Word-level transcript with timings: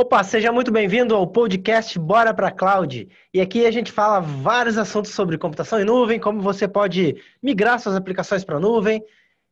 Opa, 0.00 0.24
seja 0.24 0.50
muito 0.50 0.72
bem-vindo 0.72 1.14
ao 1.14 1.26
podcast 1.26 1.98
Bora 1.98 2.32
para 2.32 2.50
Cloud. 2.50 3.06
E 3.34 3.38
aqui 3.38 3.66
a 3.66 3.70
gente 3.70 3.92
fala 3.92 4.18
vários 4.18 4.78
assuntos 4.78 5.12
sobre 5.12 5.36
computação 5.36 5.78
em 5.78 5.84
nuvem, 5.84 6.18
como 6.18 6.40
você 6.40 6.66
pode 6.66 7.22
migrar 7.42 7.78
suas 7.78 7.94
aplicações 7.94 8.42
para 8.42 8.56
a 8.56 8.60
nuvem. 8.60 9.04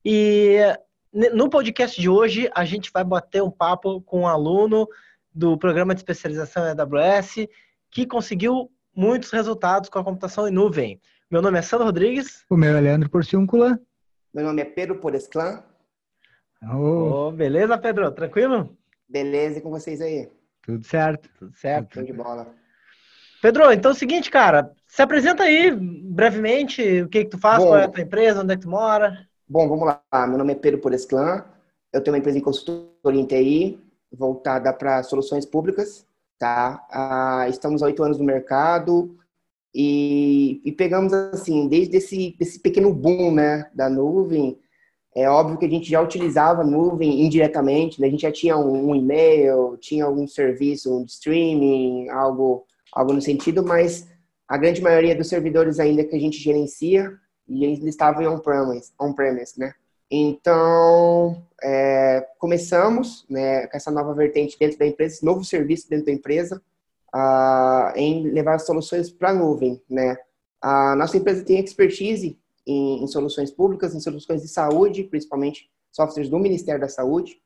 E 0.03 0.57
no 1.13 1.51
podcast 1.51 2.01
de 2.01 2.09
hoje 2.09 2.49
a 2.55 2.65
gente 2.65 2.91
vai 2.91 3.05
bater 3.05 3.43
um 3.43 3.51
papo 3.51 4.01
com 4.01 4.23
um 4.23 4.27
aluno 4.27 4.89
do 5.35 5.59
programa 5.59 5.95
de 5.95 6.01
especialização 6.01 6.65
em 6.65 6.71
AWS 6.71 7.47
que 7.91 8.07
conseguiu 8.07 8.73
muitos 8.97 9.31
resultados 9.31 9.91
com 9.91 9.99
a 9.99 10.05
computação 10.05 10.49
em 10.49 10.51
nuvem. 10.51 10.99
Meu 11.31 11.43
nome 11.43 11.59
é 11.59 11.63
Sandro 11.63 11.85
Rodrigues. 11.85 12.47
O 12.49 12.57
meu 12.57 12.75
é 12.75 12.81
Leandro 12.81 13.11
Porciúncula. 13.11 13.79
Meu 14.33 14.47
nome 14.47 14.63
é 14.63 14.65
Pedro 14.65 14.99
Poresclan. 14.99 15.63
Oh. 16.63 17.27
oh, 17.27 17.33
beleza, 17.33 17.77
Pedro? 17.77 18.11
Tranquilo? 18.13 18.75
Beleza, 19.07 19.59
e 19.59 19.61
com 19.61 19.69
vocês 19.69 20.01
aí? 20.01 20.38
Tudo 20.69 20.85
certo. 20.85 21.31
Tudo 21.39 21.57
certo. 21.57 21.95
Tudo 21.95 22.05
de 22.05 22.13
bola. 22.13 22.47
Pedro, 23.41 23.73
então 23.73 23.91
é 23.91 23.95
o 23.95 23.97
seguinte, 23.97 24.31
cara, 24.31 24.71
se 24.87 25.01
apresenta 25.01 25.45
aí 25.45 25.71
brevemente, 25.75 27.01
o 27.01 27.09
que, 27.09 27.25
que 27.25 27.31
tu 27.31 27.39
faz, 27.39 27.63
Bom, 27.63 27.71
qual 27.71 27.79
é 27.79 27.85
a 27.85 27.89
tua 27.89 28.03
empresa, 28.03 28.43
onde 28.43 28.53
é 28.53 28.57
que 28.57 28.65
tu 28.65 28.69
mora? 28.69 29.27
Bom, 29.49 29.67
vamos 29.67 29.87
lá. 29.87 30.27
Meu 30.27 30.37
nome 30.37 30.53
é 30.53 30.57
Pedro 30.57 30.79
Poresclan, 30.79 31.43
eu 31.91 32.03
tenho 32.03 32.15
uma 32.15 32.19
empresa 32.19 32.37
em 32.37 32.43
consultoria 32.43 33.19
em 33.19 33.25
TI, 33.25 33.81
voltada 34.13 34.71
para 34.75 35.03
soluções 35.03 35.47
públicas, 35.47 36.07
tá? 36.39 36.87
Ah, 36.91 37.47
estamos 37.49 37.83
há 37.83 37.87
oito 37.87 38.03
anos 38.03 38.19
no 38.19 38.25
mercado 38.25 39.17
e, 39.75 40.61
e, 40.67 40.73
pegamos, 40.73 41.15
assim, 41.15 41.67
desde 41.67 41.97
esse, 41.97 42.37
esse 42.39 42.61
pequeno 42.61 42.93
boom, 42.93 43.33
né, 43.33 43.71
da 43.73 43.89
nuvem, 43.89 44.59
é 45.23 45.29
óbvio 45.29 45.59
que 45.59 45.65
a 45.65 45.71
gente 45.71 45.91
já 45.91 46.01
utilizava 46.01 46.63
nuvem 46.63 47.25
indiretamente, 47.25 48.01
né? 48.01 48.07
a 48.07 48.11
gente 48.11 48.23
já 48.23 48.33
tinha 48.33 48.57
um, 48.57 48.95
e-mail, 48.95 49.77
tinha 49.81 50.05
algum 50.05 50.27
serviço 50.27 50.97
um 50.97 51.05
streaming, 51.05 52.09
algo, 52.11 52.65
algo 52.93 53.13
no 53.13 53.21
sentido, 53.21 53.65
mas 53.65 54.07
a 54.47 54.57
grande 54.57 54.81
maioria 54.81 55.17
dos 55.17 55.29
servidores 55.29 55.81
ainda 55.81 56.05
que 56.05 56.15
a 56.15 56.21
gente 56.21 56.39
gerencia, 56.39 57.13
eles 57.49 57.83
estavam 57.85 58.23
em 58.23 58.27
on-premise, 58.29 58.93
on-premise, 59.01 59.59
né? 59.59 59.75
Então, 60.11 61.43
é, 61.63 62.27
começamos 62.39 63.27
né, 63.29 63.67
com 63.67 63.77
essa 63.77 63.91
nova 63.91 64.15
vertente 64.15 64.59
dentro 64.59 64.79
da 64.79 64.87
empresa, 64.87 65.17
esse 65.17 65.25
novo 65.25 65.45
serviço 65.45 65.89
dentro 65.89 66.07
da 66.07 66.13
empresa, 66.13 66.63
uh, 67.15 67.93
em 67.95 68.31
levar 68.31 68.59
soluções 68.59 69.11
para 69.11 69.31
a 69.31 69.35
nuvem, 69.35 69.83
né? 69.89 70.17
A 70.61 70.97
nossa 70.97 71.17
empresa 71.17 71.45
tem 71.45 71.61
expertise 71.63 72.39
em, 72.69 73.03
em, 73.03 73.07
soluções 73.07 73.51
públicas, 73.51 73.95
em 73.95 74.01
soluções 74.01 74.43
de 74.43 74.49
saúde, 74.49 75.05
principalmente 75.05 75.71
softwares 75.91 76.31
do 76.31 76.39
Ministério 76.39 76.81
da 76.81 76.89
Saúde. 76.89 77.41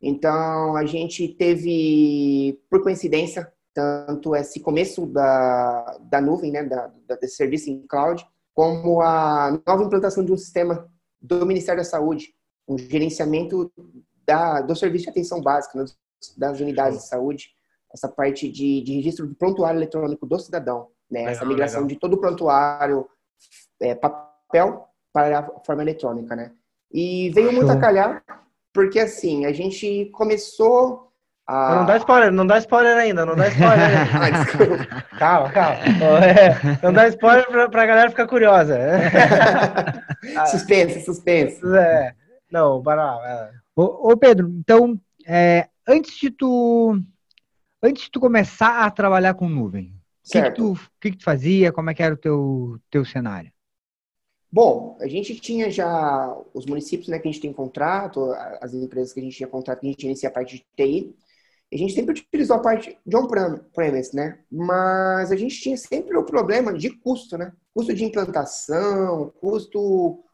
Então, 0.00 0.76
a 0.76 0.86
gente 0.86 1.26
teve, 1.28 2.60
por 2.70 2.82
coincidência, 2.82 3.52
tanto 3.74 4.36
esse 4.36 4.60
começo 4.60 5.04
da, 5.04 5.98
da 6.02 6.20
nuvem, 6.20 6.52
né, 6.52 6.62
da, 6.62 6.92
da, 7.06 7.16
desse 7.16 7.34
serviço 7.34 7.68
em 7.68 7.84
cloud, 7.86 8.24
como 8.54 9.00
a 9.00 9.60
nova 9.66 9.82
implantação 9.82 10.24
de 10.24 10.32
um 10.32 10.36
sistema 10.36 10.88
do 11.20 11.44
Ministério 11.44 11.80
da 11.80 11.88
Saúde, 11.88 12.32
um 12.66 12.78
gerenciamento 12.78 13.72
da, 14.24 14.60
do 14.60 14.76
serviço 14.76 15.04
de 15.04 15.10
atenção 15.10 15.40
básica, 15.40 15.84
das 16.36 16.60
unidades 16.60 17.00
de 17.00 17.08
saúde, 17.08 17.50
essa 17.92 18.08
parte 18.08 18.48
de, 18.48 18.82
de 18.82 18.94
registro 18.94 19.26
do 19.26 19.34
prontuário 19.34 19.78
eletrônico 19.78 20.26
do 20.26 20.38
cidadão, 20.38 20.88
né? 21.10 21.20
Legal, 21.20 21.32
essa 21.32 21.44
migração 21.44 21.80
legal. 21.80 21.88
de 21.88 22.00
todo 22.00 22.14
o 22.14 22.18
prontuário 22.18 23.08
é, 23.80 23.94
papel 23.94 24.27
para 25.12 25.38
a 25.38 25.60
forma 25.64 25.82
eletrônica, 25.82 26.34
né? 26.34 26.52
E 26.92 27.30
veio 27.30 27.52
muito 27.52 27.70
a 27.70 27.78
calhar, 27.78 28.22
porque 28.72 28.98
assim, 28.98 29.44
a 29.44 29.52
gente 29.52 30.06
começou 30.12 31.12
a... 31.46 31.76
Não 31.76 31.86
dá 31.86 31.96
spoiler, 31.96 32.32
não 32.32 32.46
dá 32.46 32.58
spoiler 32.58 32.96
ainda, 32.96 33.24
não 33.24 33.34
dá 33.34 33.48
spoiler 33.48 33.80
ainda. 33.98 34.26
ah, 34.26 34.44
desculpa. 34.44 35.04
Calma, 35.18 35.50
calma. 35.50 35.78
É, 36.24 36.78
não 36.82 36.92
dá 36.92 37.08
spoiler 37.08 37.46
pra, 37.48 37.68
pra 37.68 37.86
galera 37.86 38.10
ficar 38.10 38.26
curiosa. 38.26 38.78
suspense, 40.50 41.00
suspense. 41.04 41.60
É. 41.74 42.14
Não, 42.50 42.82
para. 42.82 43.02
É. 43.24 43.50
Ô, 43.74 44.12
ô, 44.12 44.16
Pedro, 44.16 44.48
então, 44.58 44.98
é, 45.26 45.68
antes 45.86 46.18
de 46.18 46.30
tu 46.30 46.98
antes 47.82 48.04
de 48.04 48.10
tu 48.10 48.20
começar 48.20 48.84
a 48.84 48.90
trabalhar 48.90 49.34
com 49.34 49.48
nuvem, 49.48 49.94
o 50.26 50.30
que, 50.30 50.42
que, 50.42 50.50
tu, 50.50 50.78
que, 51.00 51.10
que 51.12 51.16
tu 51.18 51.24
fazia? 51.24 51.72
Como 51.72 51.90
é 51.90 51.94
que 51.94 52.02
era 52.02 52.14
o 52.14 52.18
teu, 52.18 52.78
teu 52.90 53.04
cenário? 53.04 53.50
Bom, 54.50 54.96
a 55.00 55.06
gente 55.06 55.38
tinha 55.38 55.70
já 55.70 56.34
os 56.54 56.64
municípios 56.64 57.08
né, 57.08 57.18
que 57.18 57.28
a 57.28 57.30
gente 57.30 57.42
tem 57.42 57.52
contrato, 57.52 58.32
as 58.60 58.72
empresas 58.72 59.12
que 59.12 59.20
a 59.20 59.22
gente 59.22 59.36
tinha 59.36 59.48
contrato, 59.48 59.80
que 59.80 59.86
a 59.86 59.90
gente 59.90 60.06
inicia 60.06 60.28
a 60.30 60.32
parte 60.32 60.56
de 60.56 60.66
TI. 60.74 61.14
A 61.70 61.76
gente 61.76 61.92
sempre 61.92 62.12
utilizou 62.18 62.56
a 62.56 62.60
parte 62.60 62.98
de 63.04 63.16
on-premise, 63.16 64.16
né? 64.16 64.38
Mas 64.50 65.30
a 65.30 65.36
gente 65.36 65.60
tinha 65.60 65.76
sempre 65.76 66.16
o 66.16 66.24
problema 66.24 66.72
de 66.72 66.88
custo, 66.88 67.36
né? 67.36 67.52
Custo 67.74 67.92
de 67.92 68.04
implantação, 68.06 69.30
custo, 69.38 70.24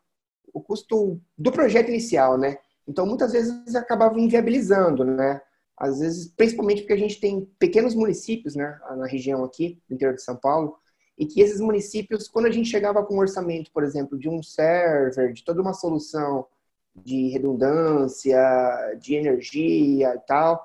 o 0.53 0.61
custo 0.63 1.21
do 1.37 1.51
projeto 1.51 1.89
inicial, 1.89 2.39
né? 2.39 2.57
Então, 2.87 3.05
muitas 3.05 3.33
vezes 3.33 3.75
acabava 3.75 4.21
inviabilizando, 4.21 5.05
né? 5.05 5.41
Às 5.77 5.99
vezes, 5.99 6.29
principalmente 6.29 6.83
porque 6.83 6.93
a 6.93 6.99
gente 6.99 7.19
tem 7.19 7.45
pequenos 7.59 7.97
municípios, 7.97 8.55
né? 8.55 8.79
Na 8.97 9.07
região 9.07 9.43
aqui, 9.43 9.83
do 9.89 9.95
interior 9.97 10.15
de 10.15 10.23
São 10.23 10.37
Paulo, 10.37 10.79
e 11.19 11.27
que 11.27 11.41
esses 11.41 11.61
municípios, 11.61 12.29
quando 12.29 12.47
a 12.47 12.51
gente 12.51 12.69
chegava 12.69 13.05
com 13.05 13.15
um 13.15 13.21
orçamento, 13.21 13.71
por 13.73 13.85
exemplo, 13.85 14.19
de 14.19 14.29
um 14.29 14.43
server, 14.43 15.33
de 15.33 15.45
toda 15.45 15.63
uma 15.63 15.73
solução 15.73 16.47
de 16.95 17.29
redundância, 17.29 18.39
de 19.01 19.15
energia 19.15 20.15
e 20.15 20.21
tal, 20.27 20.65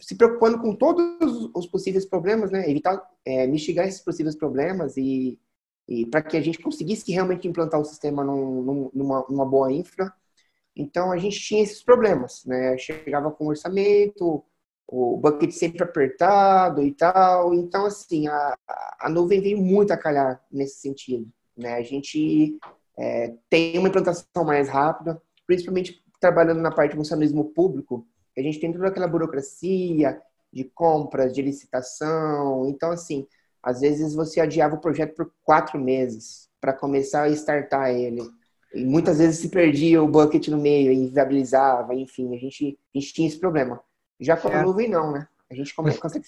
se 0.00 0.16
preocupando 0.16 0.60
com 0.60 0.74
todos 0.74 1.50
os 1.54 1.66
possíveis 1.66 2.04
problemas, 2.04 2.50
né? 2.50 2.68
Evitar, 2.68 3.02
é, 3.24 3.46
mitigar 3.46 3.86
esses 3.86 4.00
possíveis 4.00 4.36
problemas 4.36 4.96
e, 4.96 5.38
e 5.88 6.06
para 6.06 6.22
que 6.22 6.36
a 6.36 6.40
gente 6.40 6.58
conseguisse 6.58 7.10
realmente 7.12 7.48
implantar 7.48 7.80
o 7.80 7.84
sistema 7.84 8.24
num, 8.24 8.90
numa, 8.92 9.24
numa 9.28 9.46
boa 9.46 9.72
infra. 9.72 10.12
Então 10.76 11.12
a 11.12 11.18
gente 11.18 11.38
tinha 11.40 11.62
esses 11.62 11.82
problemas, 11.82 12.44
né? 12.44 12.76
Chegava 12.78 13.30
com 13.30 13.46
orçamento, 13.46 14.44
o 14.86 15.16
bucket 15.16 15.50
sempre 15.50 15.82
apertado 15.82 16.82
e 16.82 16.92
tal. 16.92 17.54
Então, 17.54 17.86
assim, 17.86 18.28
a, 18.28 18.54
a 19.00 19.08
nuvem 19.08 19.40
veio 19.40 19.58
muito 19.58 19.92
a 19.92 19.96
calhar 19.96 20.40
nesse 20.50 20.80
sentido. 20.80 21.28
Né? 21.56 21.74
A 21.74 21.82
gente 21.82 22.58
é, 22.98 23.34
tem 23.48 23.78
uma 23.78 23.88
implantação 23.88 24.44
mais 24.44 24.68
rápida, 24.68 25.20
principalmente 25.46 26.02
trabalhando 26.20 26.60
na 26.60 26.70
parte 26.70 26.92
de 26.92 26.96
funcionalismo 26.96 27.44
público, 27.44 28.06
a 28.36 28.40
gente 28.40 28.58
tem 28.58 28.72
toda 28.72 28.88
aquela 28.88 29.06
burocracia 29.06 30.20
de 30.52 30.64
compras, 30.64 31.32
de 31.32 31.42
licitação. 31.42 32.68
Então, 32.68 32.90
assim, 32.90 33.26
às 33.62 33.80
vezes 33.80 34.14
você 34.14 34.40
adiava 34.40 34.74
o 34.74 34.80
projeto 34.80 35.14
por 35.14 35.32
quatro 35.42 35.78
meses 35.78 36.48
para 36.60 36.72
começar 36.72 37.22
a 37.22 37.30
startar 37.30 37.90
ele. 37.90 38.22
E 38.74 38.84
muitas 38.84 39.18
vezes 39.18 39.38
se 39.38 39.48
perdia 39.48 40.02
o 40.02 40.08
bucket 40.08 40.48
no 40.48 40.58
meio, 40.58 40.92
inviabilizava, 40.92 41.94
enfim, 41.94 42.34
a 42.34 42.38
gente, 42.38 42.78
a 42.94 42.98
gente 42.98 43.12
tinha 43.12 43.28
esse 43.28 43.38
problema. 43.38 43.80
Já 44.20 44.36
com 44.36 44.48
a 44.48 44.62
nuvem, 44.62 44.88
não, 44.88 45.12
né? 45.12 45.26
A 45.50 45.54
gente 45.54 45.74
começa, 45.74 45.98
consegue. 45.98 46.26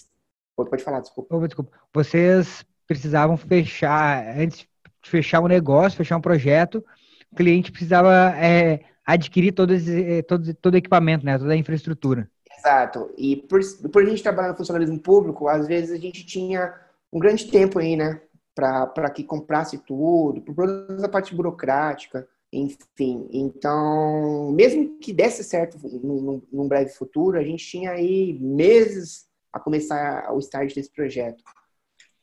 Pode 0.55 0.83
falar, 0.83 1.01
desculpa. 1.01 1.35
Oh, 1.35 1.45
desculpa. 1.45 1.71
Vocês 1.93 2.65
precisavam 2.87 3.37
fechar, 3.37 4.37
antes 4.37 4.67
de 5.01 5.09
fechar 5.09 5.41
um 5.41 5.47
negócio, 5.47 5.97
fechar 5.97 6.17
um 6.17 6.21
projeto, 6.21 6.83
o 7.31 7.35
cliente 7.35 7.71
precisava 7.71 8.13
é, 8.37 8.81
adquirir 9.05 9.51
todo, 9.51 9.73
esse, 9.73 10.23
todo, 10.23 10.53
todo 10.55 10.73
o 10.73 10.77
equipamento, 10.77 11.25
né? 11.25 11.37
toda 11.37 11.53
a 11.53 11.57
infraestrutura. 11.57 12.29
Exato. 12.57 13.13
E 13.17 13.35
por, 13.35 13.59
por 13.91 14.03
a 14.03 14.05
gente 14.05 14.23
trabalhar 14.23 14.49
no 14.49 14.57
funcionalismo 14.57 14.99
público, 14.99 15.47
às 15.47 15.67
vezes 15.67 15.91
a 15.91 15.99
gente 15.99 16.25
tinha 16.25 16.73
um 17.11 17.19
grande 17.19 17.45
tempo 17.49 17.79
aí, 17.79 17.95
né? 17.95 18.21
Para 18.55 19.09
que 19.11 19.23
comprasse 19.23 19.77
tudo, 19.77 20.41
por 20.41 20.55
toda 20.55 21.05
a 21.05 21.09
parte 21.09 21.35
burocrática. 21.35 22.27
Enfim, 22.51 23.27
então, 23.31 24.51
mesmo 24.51 24.97
que 24.99 25.11
desse 25.11 25.43
certo 25.43 25.77
num, 26.01 26.41
num 26.51 26.67
breve 26.67 26.91
futuro, 26.91 27.37
a 27.37 27.43
gente 27.43 27.65
tinha 27.65 27.91
aí 27.91 28.37
meses 28.39 29.27
a 29.51 29.59
começar 29.59 30.31
o 30.33 30.39
start 30.39 30.73
desse 30.73 30.91
projeto. 30.91 31.43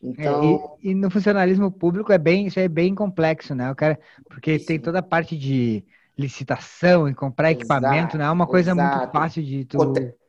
Então... 0.02 0.76
É, 0.82 0.86
e, 0.86 0.90
e, 0.90 0.94
no 0.94 1.10
funcionalismo 1.10 1.70
público 1.70 2.12
é 2.12 2.18
bem, 2.18 2.46
isso 2.46 2.58
é 2.58 2.68
bem 2.68 2.94
complexo, 2.94 3.54
né? 3.54 3.70
O 3.70 3.74
cara, 3.74 3.98
porque 4.28 4.58
tem 4.58 4.78
toda 4.78 4.98
a 5.00 5.02
parte 5.02 5.36
de 5.36 5.84
licitação 6.16 7.08
e 7.08 7.14
comprar 7.14 7.50
exato, 7.50 7.60
equipamento, 7.60 8.18
não 8.18 8.24
é 8.26 8.30
uma 8.30 8.46
coisa 8.46 8.70
exato. 8.70 8.98
muito 8.98 9.12
fácil 9.12 9.42
de 9.42 9.64
tu... 9.64 9.78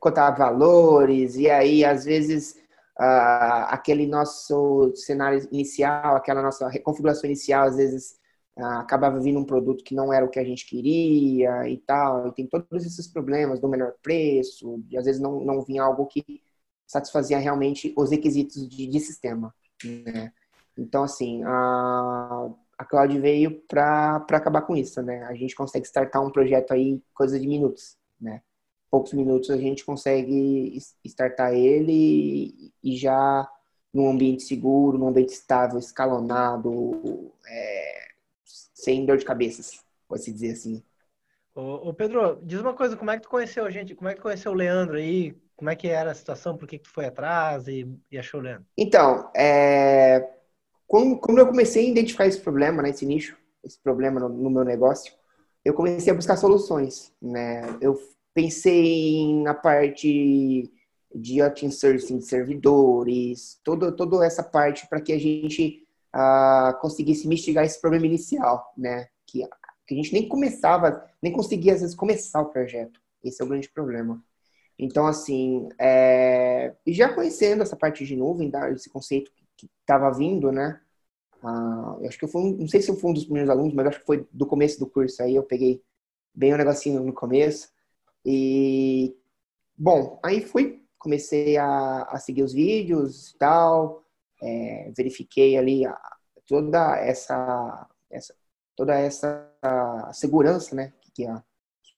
cotar 0.00 0.36
valores 0.36 1.36
e 1.36 1.48
aí 1.48 1.84
às 1.84 2.04
vezes 2.04 2.56
uh, 2.98 3.68
aquele 3.68 4.04
nosso 4.04 4.92
cenário 4.96 5.46
inicial, 5.52 6.16
aquela 6.16 6.42
nossa 6.42 6.68
configuração 6.80 7.26
inicial, 7.26 7.68
às 7.68 7.76
vezes 7.76 8.16
acabava 8.56 9.20
vindo 9.20 9.38
um 9.38 9.44
produto 9.44 9.84
que 9.84 9.94
não 9.94 10.12
era 10.12 10.24
o 10.24 10.30
que 10.30 10.38
a 10.38 10.44
gente 10.44 10.66
queria 10.66 11.68
e 11.68 11.76
tal, 11.78 12.28
e 12.28 12.32
tem 12.32 12.46
todos 12.46 12.84
esses 12.84 13.06
problemas 13.06 13.60
do 13.60 13.68
menor 13.68 13.94
preço, 14.02 14.82
e 14.90 14.96
às 14.96 15.04
vezes 15.04 15.20
não, 15.20 15.44
não 15.44 15.62
vinha 15.62 15.82
algo 15.82 16.06
que 16.06 16.42
satisfazia 16.86 17.38
realmente 17.38 17.92
os 17.96 18.10
requisitos 18.10 18.68
de, 18.68 18.86
de 18.86 19.00
sistema, 19.00 19.54
né? 19.84 20.32
Então, 20.78 21.04
assim, 21.04 21.42
a, 21.44 22.50
a 22.78 22.84
Cloud 22.84 23.18
veio 23.18 23.62
para 23.66 24.16
acabar 24.16 24.62
com 24.62 24.76
isso, 24.76 25.02
né? 25.02 25.24
A 25.24 25.34
gente 25.34 25.54
consegue 25.54 25.86
startar 25.86 26.22
um 26.24 26.30
projeto 26.30 26.72
aí 26.72 27.02
coisa 27.14 27.40
de 27.40 27.46
minutos, 27.48 27.96
né? 28.20 28.42
poucos 28.90 29.12
minutos 29.12 29.50
a 29.50 29.56
gente 29.56 29.84
consegue 29.84 30.78
startar 31.04 31.52
ele 31.52 32.72
e 32.82 32.96
já 32.96 33.46
num 33.92 34.10
ambiente 34.10 34.42
seguro, 34.42 34.98
num 34.98 35.08
ambiente 35.08 35.32
estável, 35.32 35.78
escalonado, 35.78 37.32
é, 37.46 38.08
sem 38.76 39.06
dor 39.06 39.16
de 39.16 39.24
cabeças, 39.24 39.80
pode-se 40.06 40.30
dizer 40.30 40.52
assim. 40.52 40.82
Ô, 41.54 41.88
ô, 41.88 41.94
Pedro, 41.94 42.38
diz 42.42 42.60
uma 42.60 42.74
coisa, 42.74 42.94
como 42.94 43.10
é 43.10 43.16
que 43.16 43.22
tu 43.22 43.30
conheceu 43.30 43.64
a 43.64 43.70
gente? 43.70 43.94
Como 43.94 44.06
é 44.06 44.12
que 44.12 44.20
tu 44.20 44.22
conheceu 44.22 44.52
o 44.52 44.54
Leandro 44.54 44.96
aí? 44.96 45.34
Como 45.56 45.70
é 45.70 45.74
que 45.74 45.88
era 45.88 46.10
a 46.10 46.14
situação? 46.14 46.58
Por 46.58 46.68
que, 46.68 46.76
que 46.76 46.84
tu 46.84 46.92
foi 46.92 47.06
atrás 47.06 47.66
e, 47.66 47.88
e 48.12 48.18
achou 48.18 48.38
o 48.38 48.42
Leandro? 48.42 48.66
Então, 48.76 49.30
é, 49.34 50.28
quando, 50.86 51.18
quando, 51.18 51.38
eu 51.38 51.46
comecei 51.46 51.86
a 51.86 51.90
identificar 51.90 52.26
esse 52.26 52.38
problema, 52.38 52.82
né, 52.82 52.90
esse 52.90 53.06
nicho, 53.06 53.34
esse 53.64 53.80
problema 53.80 54.20
no, 54.20 54.28
no 54.28 54.50
meu 54.50 54.62
negócio, 54.62 55.10
eu 55.64 55.72
comecei 55.72 56.12
a 56.12 56.16
buscar 56.16 56.36
soluções, 56.36 57.10
né? 57.20 57.62
Eu 57.80 57.98
pensei 58.34 59.34
na 59.42 59.54
parte 59.54 60.70
de 61.14 61.40
outsourcing 61.40 62.18
de 62.18 62.26
servidores, 62.26 63.58
toda, 63.64 63.90
toda 63.90 64.24
essa 64.26 64.42
parte 64.42 64.86
para 64.86 65.00
que 65.00 65.14
a 65.14 65.18
gente 65.18 65.85
uh, 66.16 66.78
conseguisse 66.80 67.28
mitigar 67.28 67.64
esse 67.64 67.80
problema 67.80 68.06
inicial, 68.06 68.72
né? 68.76 69.06
Que, 69.26 69.46
que 69.86 69.94
a 69.94 69.96
gente 69.96 70.12
nem 70.12 70.26
começava, 70.26 71.04
nem 71.22 71.32
conseguia 71.32 71.74
às 71.74 71.82
vezes 71.82 71.94
começar 71.94 72.40
o 72.40 72.50
projeto. 72.50 73.00
Esse 73.22 73.42
é 73.42 73.44
o 73.44 73.48
grande 73.48 73.68
problema. 73.68 74.22
Então, 74.78 75.06
assim, 75.06 75.68
é... 75.78 76.74
já 76.88 77.12
conhecendo 77.12 77.62
essa 77.62 77.76
parte 77.76 78.04
de 78.04 78.16
nuvem, 78.16 78.50
esse 78.72 78.90
conceito 78.90 79.30
que 79.56 79.68
estava 79.80 80.10
vindo, 80.10 80.50
né? 80.50 80.80
Uh, 81.42 82.00
eu 82.00 82.08
acho 82.08 82.18
que 82.18 82.24
eu 82.24 82.28
fui, 82.28 82.56
não 82.56 82.68
sei 82.68 82.80
se 82.80 82.90
eu 82.90 82.96
fui 82.96 83.10
um 83.10 83.14
dos 83.14 83.24
primeiros 83.24 83.50
alunos, 83.50 83.74
mas 83.74 83.86
acho 83.86 84.00
que 84.00 84.06
foi 84.06 84.26
do 84.32 84.46
começo 84.46 84.78
do 84.78 84.86
curso 84.86 85.22
aí, 85.22 85.34
eu 85.34 85.42
peguei 85.42 85.82
bem 86.34 86.52
o 86.52 86.56
negocinho 86.56 87.02
no 87.02 87.12
começo. 87.12 87.70
E, 88.24 89.16
bom, 89.76 90.18
aí 90.22 90.40
fui 90.40 90.86
comecei 90.98 91.56
a, 91.56 92.02
a 92.02 92.18
seguir 92.18 92.42
os 92.42 92.52
vídeos 92.52 93.30
e 93.30 93.38
tal, 93.38 94.02
é, 94.42 94.92
verifiquei 94.96 95.56
ali 95.56 95.86
a, 95.86 95.96
toda 96.46 96.96
essa, 96.98 97.88
essa, 98.10 98.34
toda 98.74 98.94
essa 98.94 99.50
segurança, 100.12 100.74
né, 100.74 100.92
que, 101.14 101.26
a, 101.26 101.42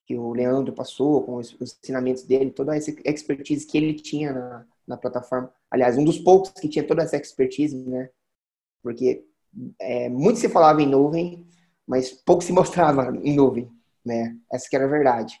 que 0.05 0.17
o 0.17 0.33
Leandro 0.33 0.73
passou 0.73 1.23
com 1.23 1.35
os, 1.35 1.53
os, 1.59 1.77
ensinamentos 1.81 2.23
dele, 2.23 2.51
toda 2.51 2.75
essa 2.75 2.91
expertise 3.05 3.65
que 3.65 3.77
ele 3.77 3.93
tinha 3.93 4.33
na, 4.33 4.65
na 4.87 4.97
plataforma. 4.97 5.53
Aliás, 5.69 5.97
um 5.97 6.03
dos 6.03 6.17
poucos 6.19 6.51
que 6.51 6.69
tinha 6.69 6.85
toda 6.85 7.03
essa 7.03 7.17
expertise, 7.17 7.75
né, 7.75 8.09
porque 8.81 9.25
é, 9.79 10.09
muito 10.09 10.39
se 10.39 10.49
falava 10.49 10.81
em 10.81 10.87
nuvem, 10.87 11.45
mas 11.87 12.11
pouco 12.11 12.43
se 12.43 12.51
mostrava 12.53 13.15
em 13.23 13.35
nuvem, 13.35 13.69
né, 14.05 14.37
essa 14.51 14.69
que 14.69 14.75
era 14.75 14.85
a 14.85 14.89
verdade. 14.89 15.39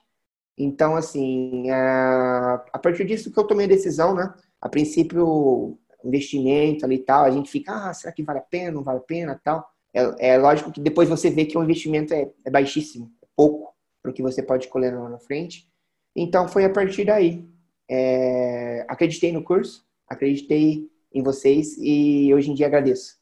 Então, 0.61 0.97
assim, 0.97 1.69
a 1.71 2.79
partir 2.83 3.05
disso 3.05 3.31
que 3.31 3.39
eu 3.39 3.47
tomei 3.47 3.65
a 3.65 3.69
decisão, 3.69 4.13
né? 4.13 4.33
A 4.59 4.67
princípio, 4.67 5.79
investimento 6.03 6.85
ali 6.85 6.95
e 6.95 7.03
tal, 7.03 7.25
a 7.25 7.31
gente 7.31 7.49
fica, 7.49 7.89
ah, 7.89 7.93
será 7.93 8.11
que 8.13 8.23
vale 8.23 8.39
a 8.39 8.43
pena, 8.43 8.71
não 8.71 8.83
vale 8.83 8.99
a 8.99 9.03
pena 9.03 9.39
tal. 9.43 9.67
É, 9.93 10.33
é 10.33 10.37
lógico 10.37 10.71
que 10.71 10.79
depois 10.79 11.09
você 11.09 11.29
vê 11.29 11.45
que 11.45 11.57
o 11.57 11.63
investimento 11.63 12.13
é, 12.13 12.29
é 12.45 12.49
baixíssimo, 12.49 13.11
é 13.21 13.27
pouco 13.35 13.73
para 14.01 14.11
o 14.11 14.13
que 14.13 14.21
você 14.21 14.41
pode 14.41 14.67
colher 14.67 14.97
lá 14.97 15.09
na 15.09 15.19
frente. 15.19 15.67
Então, 16.15 16.47
foi 16.47 16.65
a 16.65 16.69
partir 16.69 17.05
daí. 17.05 17.47
É, 17.89 18.85
acreditei 18.87 19.31
no 19.31 19.43
curso, 19.43 19.85
acreditei 20.07 20.89
em 21.13 21.23
vocês 21.23 21.75
e 21.79 22.31
hoje 22.33 22.51
em 22.51 22.53
dia 22.53 22.67
agradeço. 22.67 23.17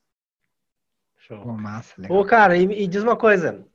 Show. 1.17 1.45
massa, 1.45 1.93
legal. 1.97 2.17
Ô, 2.17 2.25
cara, 2.25 2.57
e, 2.57 2.83
e 2.83 2.87
diz 2.87 3.03
uma 3.03 3.17
coisa, 3.17 3.65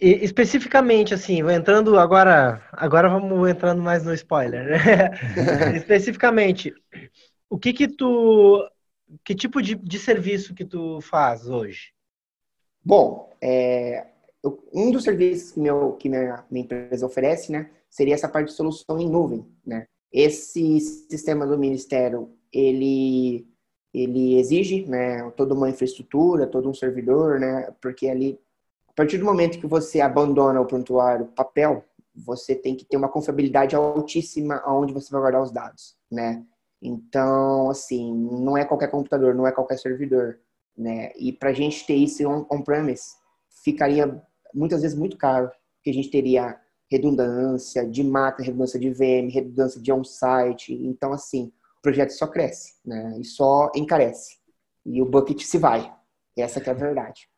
e, 0.00 0.24
especificamente, 0.24 1.14
assim, 1.14 1.40
entrando 1.50 1.98
agora, 1.98 2.62
agora 2.72 3.08
vamos 3.08 3.48
entrando 3.48 3.82
mais 3.82 4.04
no 4.04 4.14
spoiler, 4.14 4.70
né? 4.70 5.10
especificamente, 5.76 6.74
o 7.48 7.58
que 7.58 7.72
que 7.72 7.88
tu, 7.88 8.68
que 9.24 9.34
tipo 9.34 9.62
de, 9.62 9.74
de 9.74 9.98
serviço 9.98 10.54
que 10.54 10.64
tu 10.64 11.00
faz 11.00 11.48
hoje? 11.48 11.92
Bom, 12.84 13.30
é, 13.40 14.06
eu, 14.42 14.62
um 14.72 14.90
dos 14.90 15.04
serviços 15.04 15.52
que, 15.52 15.60
meu, 15.60 15.92
que 15.92 16.08
minha, 16.08 16.44
minha 16.50 16.64
empresa 16.64 17.06
oferece, 17.06 17.50
né, 17.50 17.70
seria 17.88 18.14
essa 18.14 18.28
parte 18.28 18.48
de 18.48 18.54
solução 18.54 18.98
em 18.98 19.08
nuvem, 19.08 19.46
né? 19.64 19.86
Esse 20.12 20.78
sistema 20.80 21.46
do 21.46 21.58
Ministério, 21.58 22.30
ele 22.52 23.46
ele 23.92 24.40
exige, 24.40 24.84
né, 24.86 25.30
toda 25.36 25.54
uma 25.54 25.70
infraestrutura, 25.70 26.48
todo 26.48 26.68
um 26.68 26.74
servidor, 26.74 27.38
né, 27.38 27.72
porque 27.80 28.08
ali 28.08 28.40
a 28.94 28.96
partir 28.96 29.18
do 29.18 29.24
momento 29.24 29.58
que 29.58 29.66
você 29.66 30.00
abandona 30.00 30.60
o 30.60 30.66
prontuário 30.66 31.26
papel, 31.26 31.84
você 32.14 32.54
tem 32.54 32.76
que 32.76 32.84
ter 32.84 32.96
uma 32.96 33.08
confiabilidade 33.08 33.74
altíssima 33.74 34.62
aonde 34.64 34.94
você 34.94 35.10
vai 35.10 35.20
guardar 35.20 35.42
os 35.42 35.50
dados, 35.50 35.96
né? 36.08 36.44
Então, 36.80 37.70
assim, 37.70 38.14
não 38.14 38.56
é 38.56 38.64
qualquer 38.64 38.92
computador, 38.92 39.34
não 39.34 39.48
é 39.48 39.50
qualquer 39.50 39.78
servidor, 39.78 40.38
né? 40.78 41.10
E 41.16 41.32
para 41.32 41.50
a 41.50 41.52
gente 41.52 41.84
ter 41.84 41.96
isso 41.96 42.22
on-premise, 42.48 43.16
ficaria 43.64 44.22
muitas 44.54 44.82
vezes 44.82 44.96
muito 44.96 45.16
caro, 45.16 45.50
porque 45.76 45.90
a 45.90 45.94
gente 45.94 46.10
teria 46.10 46.56
redundância 46.88 47.84
de 47.88 48.04
máquina, 48.04 48.46
redundância 48.46 48.78
de 48.78 48.90
VM, 48.90 49.28
redundância 49.28 49.80
de 49.80 49.90
on-site. 49.90 50.72
Então, 50.72 51.12
assim, 51.12 51.52
o 51.78 51.82
projeto 51.82 52.10
só 52.10 52.28
cresce, 52.28 52.74
né? 52.84 53.16
E 53.18 53.24
só 53.24 53.72
encarece. 53.74 54.36
E 54.86 55.02
o 55.02 55.04
bucket 55.04 55.42
se 55.42 55.58
vai. 55.58 55.92
Essa 56.36 56.60
é 56.60 56.70
a 56.70 56.74
verdade. 56.74 57.28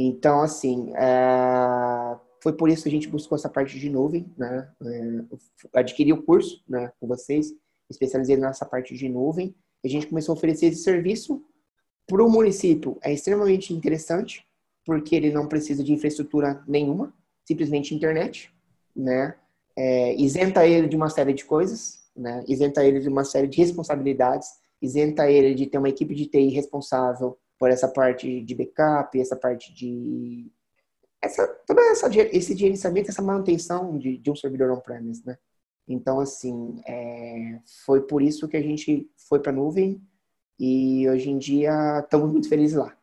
Então, 0.00 0.40
assim, 0.40 0.92
é... 0.94 2.16
foi 2.40 2.52
por 2.52 2.70
isso 2.70 2.84
que 2.84 2.88
a 2.88 2.92
gente 2.92 3.08
buscou 3.08 3.34
essa 3.34 3.48
parte 3.48 3.76
de 3.80 3.90
nuvem, 3.90 4.32
né? 4.38 4.70
É... 4.80 5.80
Adquiri 5.80 6.12
o 6.12 6.22
curso, 6.22 6.62
né, 6.68 6.92
com 7.00 7.08
vocês, 7.08 7.52
especializei 7.90 8.36
nessa 8.36 8.64
parte 8.64 8.94
de 8.94 9.08
nuvem. 9.08 9.56
A 9.84 9.88
gente 9.88 10.06
começou 10.06 10.34
a 10.34 10.38
oferecer 10.38 10.66
esse 10.66 10.84
serviço 10.84 11.42
para 12.06 12.24
o 12.24 12.30
município. 12.30 12.96
É 13.02 13.12
extremamente 13.12 13.74
interessante, 13.74 14.46
porque 14.86 15.16
ele 15.16 15.32
não 15.32 15.48
precisa 15.48 15.82
de 15.82 15.92
infraestrutura 15.92 16.62
nenhuma, 16.68 17.12
simplesmente 17.44 17.92
internet, 17.92 18.54
né? 18.94 19.34
É... 19.76 20.14
isenta 20.14 20.64
ele 20.64 20.86
de 20.86 20.94
uma 20.94 21.10
série 21.10 21.32
de 21.32 21.44
coisas, 21.44 22.08
né? 22.16 22.44
Isenta 22.46 22.84
ele 22.84 23.00
de 23.00 23.08
uma 23.08 23.24
série 23.24 23.48
de 23.48 23.58
responsabilidades, 23.58 24.48
isenta 24.80 25.28
ele 25.28 25.56
de 25.56 25.66
ter 25.66 25.78
uma 25.78 25.88
equipe 25.88 26.14
de 26.14 26.26
TI 26.26 26.50
responsável 26.50 27.36
por 27.58 27.70
essa 27.70 27.88
parte 27.88 28.40
de 28.42 28.54
backup, 28.54 29.18
essa 29.18 29.36
parte 29.36 29.74
de 29.74 30.50
essa 31.20 31.46
toda 31.66 31.80
essa 31.90 32.08
esse 32.32 32.56
gerenciamento, 32.56 33.10
essa 33.10 33.22
manutenção 33.22 33.98
de, 33.98 34.16
de 34.16 34.30
um 34.30 34.36
servidor 34.36 34.70
on-premise, 34.70 35.22
né? 35.26 35.36
Então 35.86 36.20
assim, 36.20 36.80
é, 36.86 37.58
foi 37.84 38.02
por 38.02 38.22
isso 38.22 38.48
que 38.48 38.56
a 38.56 38.62
gente 38.62 39.10
foi 39.28 39.40
para 39.40 39.52
a 39.52 39.54
nuvem 39.54 40.00
e 40.58 41.08
hoje 41.08 41.30
em 41.30 41.38
dia 41.38 42.00
estamos 42.00 42.30
muito 42.30 42.48
felizes 42.48 42.76
lá. 42.76 42.96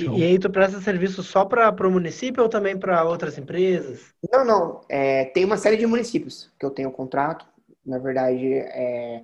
E, 0.00 0.04
e 0.04 0.24
aí 0.24 0.38
tu 0.38 0.50
presta 0.50 0.80
serviço 0.80 1.22
só 1.22 1.44
para 1.44 1.86
o 1.86 1.90
município 1.90 2.42
ou 2.42 2.48
também 2.48 2.78
para 2.78 3.04
outras 3.04 3.36
empresas? 3.36 4.00
Não, 4.32 4.44
não. 4.44 4.80
É, 4.88 5.26
tem 5.26 5.44
uma 5.44 5.56
série 5.56 5.76
de 5.76 5.86
municípios 5.86 6.50
que 6.58 6.64
eu 6.64 6.70
tenho 6.70 6.90
contrato. 6.90 7.46
Na 7.84 7.98
verdade, 7.98 8.54
é, 8.54 9.22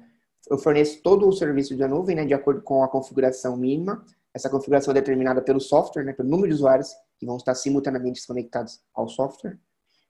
eu 0.48 0.58
forneço 0.58 1.02
todo 1.02 1.26
o 1.26 1.32
serviço 1.32 1.76
da 1.76 1.88
nuvem, 1.88 2.16
né, 2.16 2.24
de 2.24 2.34
acordo 2.34 2.60
com 2.62 2.82
a 2.82 2.88
configuração 2.88 3.56
mínima. 3.56 4.04
Essa 4.34 4.48
configuração 4.48 4.92
é 4.92 4.94
determinada 4.94 5.42
pelo 5.42 5.60
software, 5.60 6.04
né, 6.04 6.12
pelo 6.12 6.28
número 6.28 6.48
de 6.48 6.54
usuários 6.54 6.90
que 7.18 7.26
vão 7.26 7.36
estar 7.36 7.54
simultaneamente 7.54 8.26
conectados 8.26 8.80
ao 8.94 9.08
software. 9.08 9.58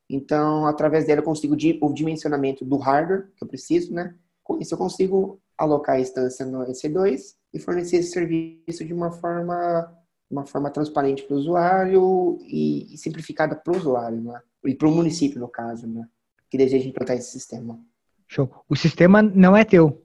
Então, 0.09 0.67
através 0.67 1.07
dela, 1.07 1.21
eu 1.21 1.25
consigo 1.25 1.55
o 1.55 1.93
dimensionamento 1.93 2.65
do 2.65 2.77
hardware 2.77 3.29
que 3.37 3.43
eu 3.43 3.49
preciso, 3.49 3.93
né? 3.93 4.15
Com 4.45 4.59
isso, 4.59 4.75
eu 4.75 4.79
consigo 4.79 5.41
alocar 5.57 5.97
a 5.97 6.01
instância 6.01 6.45
no 6.45 6.65
EC2 6.67 7.35
e 7.55 7.59
fornecer 7.59 7.97
esse 7.97 8.11
serviço 8.11 8.85
de 8.85 8.93
uma 8.93 9.11
forma, 9.11 9.97
uma 10.31 10.45
forma 10.45 10.71
transparente 10.71 11.23
para 11.23 11.35
o 11.35 11.39
usuário 11.39 12.39
e, 12.43 12.93
e 12.95 12.99
simplificada 12.99 13.57
para 13.57 13.73
o 13.73 13.77
usuário, 13.77 14.21
né? 14.21 14.41
E 14.65 14.75
para 14.75 14.89
o 14.89 14.93
município, 14.93 15.41
no 15.41 15.49
caso, 15.49 15.87
né? 15.87 16.07
Que 16.51 16.59
deseja 16.59 16.89
implantar 16.89 17.17
esse 17.17 17.31
sistema. 17.31 17.81
Show. 18.29 18.51
O 18.69 18.77
sistema 18.77 19.23
não 19.23 19.57
é 19.57 19.65
teu? 19.65 20.03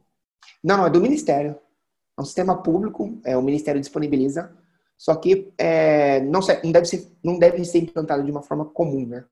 Não, 0.64 0.86
é 0.86 0.90
do 0.90 1.02
Ministério. 1.02 1.58
É 2.18 2.22
um 2.22 2.26
sistema 2.26 2.62
público, 2.62 3.20
é, 3.24 3.38
o 3.38 3.42
Ministério 3.42 3.80
disponibiliza, 3.80 4.52
só 4.98 5.16
que 5.16 5.54
é, 5.58 6.20
não, 6.22 6.40
não, 6.64 6.72
deve 6.72 6.86
ser, 6.88 7.12
não 7.24 7.38
deve 7.38 7.64
ser 7.64 7.80
implantado 7.80 8.24
de 8.24 8.32
uma 8.32 8.42
forma 8.42 8.66
comum, 8.66 9.06
né? 9.06 9.24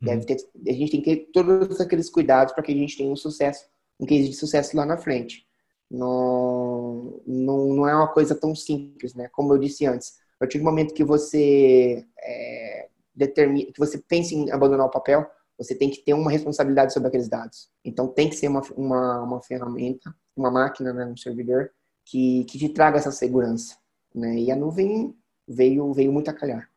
Deve 0.00 0.20
uhum. 0.20 0.26
ter, 0.26 0.36
a 0.68 0.72
gente 0.74 0.90
tem 0.90 1.00
que 1.00 1.16
ter 1.16 1.30
todos 1.32 1.80
aqueles 1.80 2.10
cuidados 2.10 2.52
para 2.52 2.62
que 2.62 2.72
a 2.72 2.76
gente 2.76 2.98
tenha 2.98 3.10
um 3.10 3.16
sucesso, 3.16 3.64
um 3.98 4.04
case 4.04 4.28
de 4.28 4.34
sucesso 4.34 4.76
lá 4.76 4.84
na 4.84 4.98
frente. 4.98 5.46
Não, 5.90 7.22
não, 7.26 7.68
não 7.68 7.88
é 7.88 7.94
uma 7.94 8.12
coisa 8.12 8.34
tão 8.34 8.54
simples, 8.54 9.14
né? 9.14 9.28
Como 9.32 9.54
eu 9.54 9.58
disse 9.58 9.86
antes, 9.86 10.18
a 10.34 10.40
partir 10.40 10.58
do 10.58 10.64
momento 10.64 10.92
que 10.92 11.04
você 11.04 12.04
é, 12.22 12.88
determina, 13.14 13.72
que 13.72 13.78
você 13.78 13.96
pense 13.96 14.34
em 14.34 14.50
abandonar 14.50 14.86
o 14.86 14.90
papel, 14.90 15.26
você 15.56 15.74
tem 15.74 15.88
que 15.88 16.02
ter 16.04 16.12
uma 16.12 16.30
responsabilidade 16.30 16.92
sobre 16.92 17.08
aqueles 17.08 17.28
dados. 17.28 17.70
Então 17.82 18.06
tem 18.06 18.28
que 18.28 18.36
ser 18.36 18.48
uma, 18.48 18.60
uma, 18.76 19.22
uma 19.22 19.42
ferramenta, 19.42 20.14
uma 20.36 20.50
máquina, 20.50 20.92
né, 20.92 21.06
um 21.06 21.16
servidor 21.16 21.70
que, 22.06 22.44
que 22.44 22.58
te 22.58 22.68
traga 22.70 22.98
essa 22.98 23.10
segurança. 23.10 23.76
Né? 24.14 24.38
E 24.38 24.50
a 24.50 24.56
nuvem 24.56 25.14
veio, 25.46 25.92
veio 25.92 26.12
muito 26.12 26.30
a 26.30 26.32
calhar. 26.32 26.68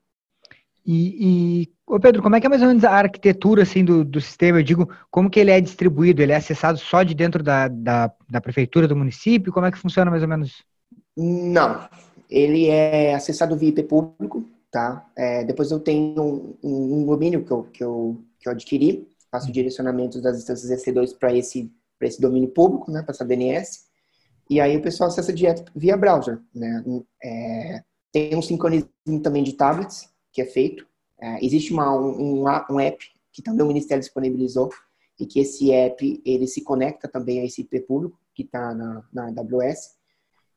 E, 0.86 1.16
e 1.20 1.70
ô 1.86 2.00
Pedro, 2.00 2.22
como 2.22 2.36
é 2.36 2.42
que 2.42 2.48
é 2.48 2.50
mais 2.50 2.62
ou 2.62 2.68
menos 2.68 2.84
a 2.84 2.92
arquitetura 2.92 3.62
assim, 3.62 3.86
do, 3.86 4.04
do 4.04 4.20
sistema? 4.20 4.60
Eu 4.60 4.64
digo, 4.64 4.90
como 5.12 5.30
que 5.30 5.40
ele 5.40 5.52
é 5.52 5.62
distribuído? 5.62 6.22
Ele 6.22 6.32
é 6.32 6.36
acessado 6.36 6.80
só 6.80 7.04
de 7.04 7.14
dentro 7.14 7.44
da, 7.44 7.68
da, 7.68 8.12
da 8.28 8.42
prefeitura 8.42 8.88
do 8.88 8.96
município? 8.96 9.54
Como 9.54 9.66
é 9.68 9.72
que 9.72 9.78
funciona 9.78 10.10
mais 10.10 10.24
ou 10.24 10.30
menos? 10.30 10.64
Não, 11.16 11.88
ele 12.30 12.68
é 12.68 13.14
acessado 13.14 13.56
via 13.56 13.70
IP 13.70 13.84
público, 13.84 14.44
tá? 14.72 15.08
É, 15.16 15.44
depois 15.44 15.70
eu 15.70 15.80
tenho 15.80 16.58
um, 16.64 17.02
um, 17.02 17.06
domínio 17.06 17.44
que 17.44 17.52
eu, 17.52 17.64
que, 17.64 17.84
eu, 17.84 18.24
que 18.40 18.48
eu 18.48 18.54
adquiri, 18.54 19.08
faço 19.30 19.52
direcionamentos 19.52 20.22
das 20.22 20.38
instâncias 20.38 20.72
EC2 20.72 21.18
para 21.20 21.36
esse, 21.36 21.72
esse 22.02 22.20
domínio 22.20 22.50
público, 22.50 22.92
né, 22.92 23.04
para 23.04 23.12
essa 23.12 23.26
DNS, 23.26 23.89
e 24.50 24.60
aí 24.60 24.76
o 24.76 24.82
pessoal 24.82 25.10
acessa 25.10 25.32
direto 25.32 25.72
via 25.76 25.96
browser, 25.96 26.42
né? 26.54 26.84
É, 27.24 27.84
tem 28.12 28.36
um 28.36 28.42
sincronismo 28.42 28.90
também 29.22 29.44
de 29.44 29.54
tablets, 29.54 30.10
que 30.32 30.42
é 30.42 30.46
feito. 30.46 30.88
É, 31.22 31.46
existe 31.46 31.72
uma, 31.72 31.94
um, 31.94 32.44
um 32.70 32.80
app 32.80 32.98
que 33.32 33.42
também 33.42 33.64
o 33.64 33.68
Ministério 33.68 34.02
disponibilizou, 34.02 34.70
e 35.20 35.26
que 35.26 35.40
esse 35.40 35.72
app, 35.72 36.22
ele 36.26 36.48
se 36.48 36.62
conecta 36.62 37.08
também 37.08 37.42
a 37.42 37.46
esse 37.46 37.62
IP 37.62 37.82
público, 37.82 38.18
que 38.34 38.44
está 38.44 38.74
na, 38.74 39.04
na 39.14 39.28
AWS, 39.28 39.98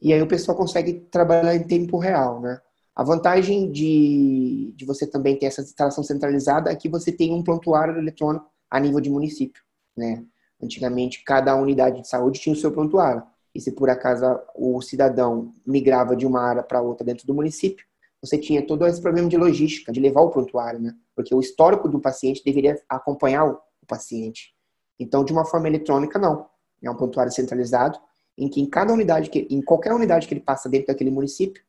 e 0.01 0.13
aí 0.13 0.23
o 0.23 0.27
pessoal 0.27 0.57
consegue 0.57 0.95
trabalhar 1.11 1.55
em 1.55 1.65
tempo 1.65 1.99
real, 1.99 2.41
né? 2.41 2.61
A 2.95 3.03
vantagem 3.03 3.71
de, 3.71 4.73
de 4.77 4.85
você 4.85 5.07
também 5.07 5.39
ter 5.39 5.47
essa 5.47 5.63
instalação 5.63 6.05
centralizada 6.05 6.71
é 6.71 6.77
que 6.77 6.89
você 6.89 7.11
tem 7.11 7.33
um 7.33 7.43
prontuário 7.43 7.97
eletrônico 7.97 8.47
a 8.71 8.79
nível 8.79 9.01
de 9.01 9.11
município, 9.11 9.63
né? 9.97 10.25
Antigamente, 10.63 11.25
cada 11.25 11.57
unidade 11.57 12.01
de 12.01 12.09
saúde 12.09 12.41
tinha 12.41 12.53
o 12.53 12.59
seu 12.59 12.71
prontuário. 12.71 13.23
E 13.55 13.61
se 13.61 13.73
por 13.73 13.91
acaso 13.91 14.41
o 14.55 14.81
cidadão 14.81 15.53
migrava 15.67 16.17
de 16.17 16.27
uma 16.27 16.41
área 16.41 16.63
para 16.63 16.81
outra 16.81 17.05
dentro 17.05 17.27
do 17.27 17.35
município, 17.35 17.85
você 18.23 18.39
tinha 18.39 18.65
todo 18.65 18.87
esse 18.87 19.03
problema 19.03 19.29
de 19.29 19.37
logística, 19.37 19.93
de 19.93 20.01
levar 20.01 20.21
o 20.21 20.31
prontuário, 20.31 20.81
né? 20.81 20.95
Porque 21.15 21.35
o 21.35 21.41
histórico 21.41 21.89
do 21.89 22.01
paciente 22.01 22.43
deveria 22.45 22.81
acompanhar 22.89 23.47
o, 23.47 23.61
paciente. 23.87 24.55
Então, 24.99 25.25
de 25.25 25.33
uma 25.33 25.45
forma 25.45 25.67
eletrônica, 25.67 26.17
não. 26.17 26.47
É 26.81 26.89
um 26.89 26.95
prontuário 26.95 27.33
centralizado, 27.33 27.99
em 28.39 28.49
que 28.49 28.61
em 28.61 28.67
cada 28.67 28.93
unidade, 28.93 29.29
que, 29.29 29.41
em 29.51 29.61
qualquer 29.61 29.93
unidade 29.93 30.29
que 30.29 30.35
ele 30.35 30.41
passa 30.41 30.69
dentro 30.69 30.87
daquele 30.87 31.11
município, 31.11 31.63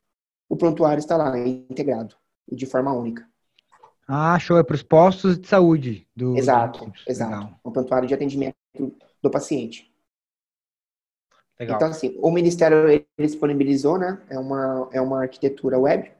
o 0.47 0.55
prontuário 0.55 0.99
está 0.99 1.17
lá 1.17 1.35
integrado 1.37 2.15
e 2.47 2.55
de 2.55 2.67
forma 2.67 2.93
única. 2.93 3.27
Ah, 4.07 4.37
show. 4.37 4.57
É 4.57 4.63
para 4.63 4.75
os 4.75 4.83
postos 4.83 5.39
de 5.39 5.47
saúde. 5.47 6.07
Do, 6.15 6.37
exato, 6.37 6.85
do... 6.85 6.93
exato. 7.07 7.31
Legal. 7.31 7.59
Um 7.65 7.71
prontuário 7.71 8.07
de 8.07 8.13
atendimento 8.13 8.55
do 9.21 9.31
paciente. 9.31 9.92
Legal. 11.59 11.75
Então, 11.75 11.89
assim, 11.89 12.17
o 12.21 12.31
Ministério 12.31 12.89
ele 12.89 13.05
disponibilizou, 13.17 13.97
né? 13.97 14.21
É 14.29 14.39
uma, 14.39 14.89
é 14.91 15.01
uma 15.01 15.21
arquitetura 15.21 15.79
web, 15.79 16.11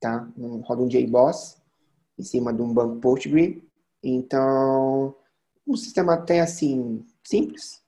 tá? 0.00 0.28
Um, 0.36 0.60
roda 0.60 0.82
um 0.82 0.88
JBoss 0.88 1.62
em 2.18 2.22
cima 2.22 2.52
de 2.52 2.62
um 2.62 2.72
banco 2.72 3.00
Postgre. 3.00 3.62
Então, 4.02 5.14
um 5.66 5.76
sistema 5.76 6.14
até 6.14 6.40
assim, 6.40 7.04
simples, 7.22 7.82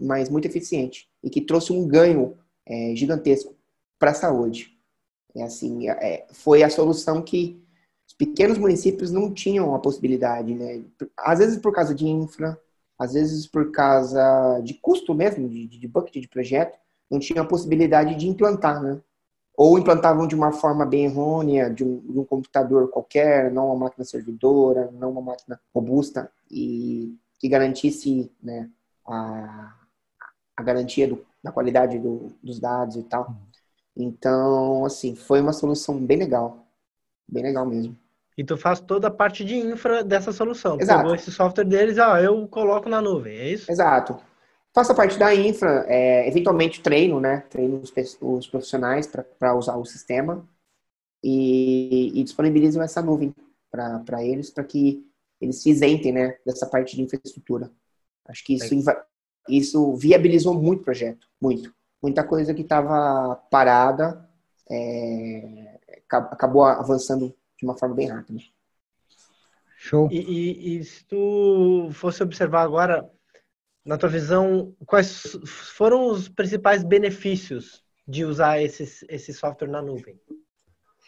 mas 0.00 0.28
muito 0.28 0.46
eficiente. 0.46 1.08
E 1.22 1.30
que 1.30 1.40
trouxe 1.40 1.72
um 1.72 1.86
ganho 1.86 2.36
é, 2.66 2.94
gigantesco 2.94 3.54
para 3.98 4.10
a 4.10 4.14
saúde. 4.14 4.76
É 5.34 5.42
assim, 5.42 5.88
é, 5.88 6.26
foi 6.32 6.62
a 6.62 6.70
solução 6.70 7.22
que 7.22 7.62
os 8.06 8.14
pequenos 8.14 8.58
municípios 8.58 9.10
não 9.10 9.32
tinham 9.32 9.74
a 9.74 9.78
possibilidade, 9.78 10.54
né? 10.54 10.84
Às 11.16 11.38
vezes 11.38 11.58
por 11.58 11.72
causa 11.72 11.94
de 11.94 12.06
infra, 12.06 12.60
às 13.02 13.14
vezes 13.14 13.46
por 13.46 13.70
causa 13.72 14.60
de 14.62 14.74
custo 14.74 15.14
mesmo, 15.14 15.48
de, 15.48 15.66
de 15.66 15.88
bucket 15.88 16.22
de 16.22 16.28
projeto, 16.28 16.78
não 17.10 17.18
tinham 17.18 17.44
a 17.44 17.48
possibilidade 17.48 18.14
de 18.14 18.28
implantar, 18.28 18.82
né? 18.82 19.00
Ou 19.56 19.78
implantavam 19.78 20.26
de 20.26 20.34
uma 20.34 20.52
forma 20.52 20.86
bem 20.86 21.04
errônea, 21.04 21.68
de 21.68 21.84
um, 21.84 21.98
de 22.00 22.18
um 22.18 22.24
computador 22.24 22.88
qualquer, 22.90 23.50
não 23.52 23.66
uma 23.66 23.76
máquina 23.76 24.04
servidora, 24.04 24.90
não 24.92 25.10
uma 25.10 25.20
máquina 25.20 25.60
robusta 25.74 26.30
e 26.50 27.16
que 27.38 27.48
garantisse 27.48 28.32
né, 28.42 28.70
a, 29.06 29.74
a 30.56 30.62
garantia 30.62 31.08
do, 31.08 31.24
da 31.42 31.52
qualidade 31.52 31.98
do, 31.98 32.32
dos 32.42 32.58
dados 32.60 32.96
e 32.96 33.02
tal. 33.02 33.36
Então, 33.96 34.84
assim, 34.86 35.14
foi 35.14 35.40
uma 35.40 35.52
solução 35.52 35.98
bem 35.98 36.18
legal. 36.18 36.66
Bem 37.28 37.42
legal 37.42 37.66
mesmo. 37.66 37.96
E 38.36 38.42
tu 38.42 38.56
faz 38.56 38.80
toda 38.80 39.08
a 39.08 39.10
parte 39.10 39.44
de 39.44 39.56
infra 39.56 40.02
dessa 40.02 40.32
solução. 40.32 40.80
Exato. 40.80 41.00
Pegou 41.00 41.14
esse 41.14 41.30
software 41.30 41.64
deles, 41.64 41.98
ó, 41.98 42.16
eu 42.18 42.46
coloco 42.48 42.88
na 42.88 43.00
nuvem, 43.00 43.36
é 43.36 43.48
isso? 43.50 43.70
Exato. 43.70 44.18
Faço 44.74 44.92
a 44.92 44.94
parte 44.94 45.18
da 45.18 45.34
infra, 45.34 45.84
é, 45.86 46.26
eventualmente 46.26 46.80
treino, 46.80 47.20
né? 47.20 47.44
Treino 47.50 47.82
os, 48.22 48.46
profissionais 48.46 49.06
para 49.38 49.54
usar 49.54 49.76
o 49.76 49.84
sistema 49.84 50.48
e, 51.22 52.10
e 52.18 52.24
disponibilizo 52.24 52.80
essa 52.80 53.02
nuvem 53.02 53.34
para 53.70 54.24
eles, 54.24 54.50
para 54.50 54.64
que 54.64 55.06
eles 55.40 55.62
se 55.62 55.70
isentem, 55.70 56.12
né, 56.12 56.36
dessa 56.46 56.66
parte 56.66 56.94
de 56.94 57.02
infraestrutura. 57.02 57.70
Acho 58.26 58.44
que 58.44 58.54
isso, 58.54 58.90
é. 58.90 59.02
isso 59.48 59.94
viabilizou 59.96 60.54
muito 60.54 60.80
o 60.80 60.84
projeto, 60.84 61.26
muito. 61.40 61.74
Muita 62.02 62.22
coisa 62.24 62.54
que 62.54 62.62
estava 62.62 63.36
parada 63.50 64.28
é, 64.70 65.78
acabou 66.08 66.64
avançando 66.64 67.34
de 67.62 67.66
uma 67.66 67.78
forma 67.78 67.94
bem 67.94 68.08
rápida. 68.08 68.40
Show. 69.78 70.08
E, 70.10 70.18
e, 70.18 70.78
e, 70.78 70.84
se 70.84 71.04
tu 71.06 71.88
fosse 71.92 72.22
observar 72.22 72.62
agora, 72.62 73.08
na 73.84 73.96
tua 73.96 74.08
visão, 74.08 74.74
quais 74.84 75.36
foram 75.46 76.06
os 76.06 76.28
principais 76.28 76.82
benefícios 76.82 77.84
de 78.06 78.24
usar 78.24 78.60
esse, 78.60 79.06
esse 79.08 79.32
software 79.32 79.68
na 79.68 79.80
nuvem? 79.80 80.20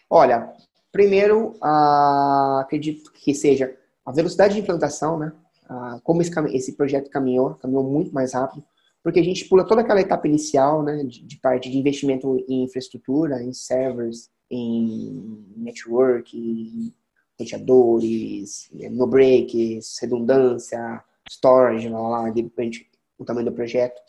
Olha, 0.08 0.52
primeiro, 0.92 1.56
ah, 1.60 2.60
acredito 2.62 3.12
que 3.12 3.34
seja 3.34 3.76
a 4.06 4.12
velocidade 4.12 4.54
de 4.54 4.60
implantação, 4.60 5.18
né? 5.18 5.32
Ah, 5.68 5.98
como 6.04 6.22
esse, 6.22 6.32
esse, 6.54 6.76
projeto 6.76 7.10
caminhou, 7.10 7.54
caminhou 7.54 7.82
muito 7.82 8.12
mais 8.12 8.32
rápido, 8.32 8.64
porque 9.02 9.18
a 9.18 9.24
gente 9.24 9.48
pula 9.48 9.66
toda 9.66 9.80
aquela 9.80 10.00
etapa 10.00 10.28
inicial, 10.28 10.82
né, 10.82 11.02
de, 11.04 11.24
de 11.24 11.36
parte 11.38 11.70
de 11.70 11.78
investimento 11.78 12.44
em 12.48 12.64
infraestrutura, 12.64 13.42
em 13.42 13.52
servers, 13.52 14.30
em 14.50 15.44
network, 15.56 16.36
em 16.36 16.94
roteadores, 17.38 18.70
no 18.90 19.06
breaks, 19.06 19.98
redundância, 20.00 21.02
storage, 21.28 21.88
lá, 21.88 22.08
lá, 22.08 22.30
depende 22.30 22.88
o 23.18 23.24
tamanho 23.24 23.46
do 23.46 23.52
projeto. 23.52 24.00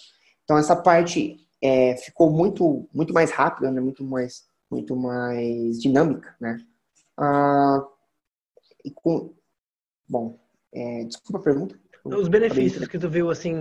Então 0.44 0.58
essa 0.58 0.76
parte 0.76 1.48
é, 1.62 1.96
ficou 1.98 2.30
muito 2.30 2.88
muito 2.94 3.14
mais 3.14 3.32
rápida, 3.32 3.72
né? 3.72 3.82
muito 3.82 4.04
mais 4.04 4.46
muito 4.70 4.96
mais 4.96 5.82
dinâmica, 5.82 6.36
né? 6.40 6.58
Ah, 7.18 7.86
e 8.84 8.92
com 8.92 9.34
bom, 10.08 10.40
é, 10.74 11.04
desculpa 11.06 11.40
a 11.40 11.44
pergunta. 11.44 11.80
Os 12.04 12.28
benefícios 12.28 12.88
que 12.88 13.00
tu 13.00 13.10
viu 13.10 13.32
assim 13.32 13.52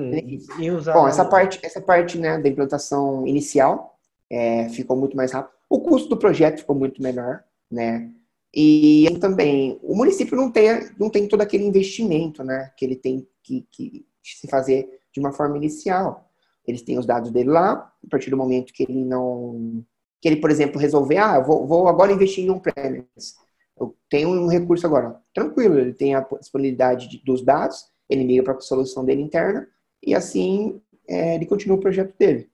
em 0.58 0.70
usar. 0.70 0.92
Bom, 0.92 1.08
essa 1.08 1.24
parte 1.24 1.64
essa 1.64 1.80
parte 1.80 2.18
né 2.18 2.38
da 2.38 2.48
implantação 2.48 3.26
inicial 3.26 3.98
é, 4.30 4.68
ficou 4.68 4.96
muito 4.96 5.16
mais 5.16 5.32
rápido. 5.32 5.53
O 5.68 5.80
custo 5.80 6.08
do 6.08 6.16
projeto 6.16 6.58
ficou 6.58 6.76
muito 6.76 7.02
menor, 7.02 7.42
né? 7.70 8.12
E 8.54 9.06
também 9.20 9.78
o 9.82 9.96
município 9.96 10.36
não 10.36 10.50
tem, 10.50 10.68
não 10.98 11.10
tem 11.10 11.26
todo 11.26 11.40
aquele 11.40 11.64
investimento, 11.64 12.44
né? 12.44 12.72
Que 12.76 12.84
ele 12.84 12.96
tem 12.96 13.26
que, 13.42 13.66
que 13.70 14.06
se 14.22 14.46
fazer 14.46 15.00
de 15.12 15.20
uma 15.20 15.32
forma 15.32 15.56
inicial. 15.56 16.30
Eles 16.66 16.82
têm 16.82 16.98
os 16.98 17.06
dados 17.06 17.30
dele 17.30 17.50
lá, 17.50 17.72
a 17.72 18.10
partir 18.10 18.30
do 18.30 18.36
momento 18.36 18.72
que 18.72 18.84
ele 18.84 19.04
não. 19.04 19.84
Que 20.20 20.28
ele, 20.28 20.36
por 20.36 20.50
exemplo, 20.50 20.80
resolver, 20.80 21.18
ah, 21.18 21.40
vou, 21.40 21.66
vou 21.66 21.88
agora 21.88 22.12
investir 22.12 22.44
em 22.44 22.50
um 22.50 22.58
premise. 22.58 23.34
Eu 23.78 23.96
tenho 24.08 24.28
um 24.28 24.48
recurso 24.48 24.86
agora. 24.86 25.20
Tranquilo, 25.34 25.78
ele 25.78 25.92
tem 25.92 26.14
a 26.14 26.26
disponibilidade 26.40 27.08
de, 27.08 27.24
dos 27.24 27.44
dados, 27.44 27.84
ele 28.08 28.24
liga 28.24 28.42
para 28.42 28.54
a 28.54 28.60
solução 28.60 29.04
dele 29.04 29.20
interna 29.20 29.68
e 30.02 30.14
assim 30.14 30.80
é, 31.08 31.34
ele 31.34 31.46
continua 31.46 31.76
o 31.76 31.80
projeto 31.80 32.16
dele. 32.16 32.48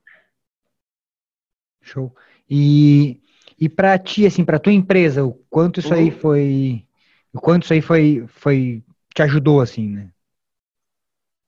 Show. 1.83 2.13
E, 2.51 3.21
e 3.59 3.69
para 3.69 3.97
ti, 3.99 4.27
assim, 4.27 4.45
para 4.45 4.59
tua 4.59 4.73
empresa, 4.73 5.25
o 5.25 5.35
quanto 5.49 5.79
isso 5.79 5.95
uhum. 5.95 6.01
aí 6.01 6.11
foi, 6.11 6.85
o 7.33 7.41
quanto 7.41 7.63
isso 7.63 7.73
aí 7.73 7.81
foi, 7.81 8.25
foi 8.27 8.83
te 9.15 9.23
ajudou, 9.23 9.61
assim, 9.61 9.89
né? 9.89 10.11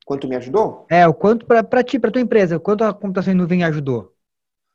Quanto 0.04 0.28
me 0.28 0.36
ajudou? 0.36 0.86
É, 0.88 1.06
o 1.06 1.14
quanto 1.14 1.46
para 1.46 1.82
ti, 1.82 1.98
para 1.98 2.10
tua 2.10 2.22
empresa, 2.22 2.56
o 2.56 2.60
quanto 2.60 2.84
a 2.84 2.92
computação 2.94 3.32
em 3.32 3.36
nuvem 3.36 3.64
ajudou? 3.64 4.14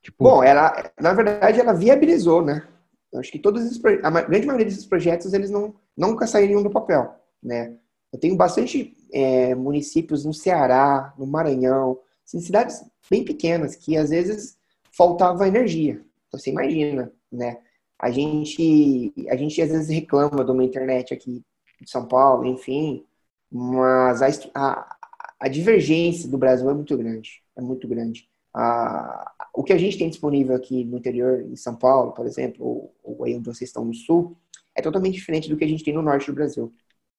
Tipo... 0.01 0.23
Bom, 0.23 0.43
ela, 0.43 0.91
na 0.99 1.13
verdade, 1.13 1.59
ela 1.59 1.73
viabilizou, 1.73 2.43
né? 2.43 2.67
Eu 3.11 3.19
acho 3.19 3.31
que 3.31 3.39
todos 3.39 3.63
esses, 3.63 3.81
a 4.03 4.09
grande 4.09 4.45
maioria 4.45 4.65
desses 4.65 4.85
projetos, 4.85 5.33
eles 5.33 5.49
não, 5.49 5.75
nunca 5.95 6.27
sairiam 6.27 6.63
do 6.63 6.69
papel, 6.69 7.13
né? 7.41 7.75
Eu 8.11 8.19
tenho 8.19 8.35
bastante 8.35 8.95
é, 9.13 9.53
municípios 9.53 10.25
no 10.25 10.33
Ceará, 10.33 11.13
no 11.17 11.27
Maranhão, 11.27 11.99
assim, 12.25 12.39
cidades 12.39 12.83
bem 13.09 13.23
pequenas 13.23 13.75
que 13.75 13.97
às 13.97 14.09
vezes 14.09 14.57
faltava 14.91 15.47
energia. 15.47 16.01
Você 16.31 16.51
imagina, 16.51 17.11
né? 17.31 17.61
A 17.99 18.11
gente, 18.11 19.13
a 19.29 19.35
gente 19.35 19.61
às 19.61 19.69
vezes 19.69 19.89
reclama 19.89 20.43
de 20.45 20.51
uma 20.51 20.63
internet 20.63 21.13
aqui 21.13 21.43
de 21.81 21.89
São 21.89 22.07
Paulo, 22.07 22.45
enfim, 22.45 23.05
mas 23.51 24.21
a, 24.21 24.27
a, 24.55 24.97
a 25.39 25.47
divergência 25.47 26.29
do 26.29 26.37
Brasil 26.37 26.69
é 26.69 26.73
muito 26.73 26.95
grande, 26.97 27.41
é 27.55 27.61
muito 27.61 27.87
grande. 27.87 28.29
A, 28.53 29.33
o 29.53 29.63
que 29.63 29.73
a 29.73 29.77
gente 29.77 29.97
tem 29.97 30.09
disponível 30.09 30.55
aqui 30.55 30.83
no 30.83 30.97
interior, 30.97 31.41
em 31.41 31.55
São 31.55 31.75
Paulo, 31.75 32.11
por 32.13 32.25
exemplo, 32.25 32.65
ou, 32.65 32.95
ou 33.03 33.23
aí 33.25 33.35
onde 33.35 33.45
vocês 33.45 33.69
estão 33.69 33.85
no 33.85 33.93
sul, 33.93 34.37
é 34.75 34.81
totalmente 34.81 35.15
diferente 35.15 35.49
do 35.49 35.57
que 35.57 35.63
a 35.63 35.67
gente 35.67 35.83
tem 35.83 35.93
no 35.93 36.01
norte 36.01 36.27
do 36.27 36.33
Brasil. 36.33 36.73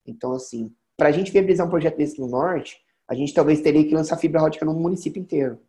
Então, 0.05 0.33
assim, 0.33 0.73
para 0.97 1.09
a 1.09 1.11
gente 1.11 1.31
viabilizar 1.31 1.67
um 1.67 1.69
projeto 1.69 1.97
desse 1.97 2.19
no 2.19 2.27
norte, 2.27 2.81
a 3.07 3.15
gente 3.15 3.33
talvez 3.33 3.61
teria 3.61 3.83
que 3.85 3.93
lançar 3.93 4.17
fibra 4.17 4.43
ótica 4.43 4.65
no 4.65 4.73
município 4.73 5.21
inteiro. 5.21 5.59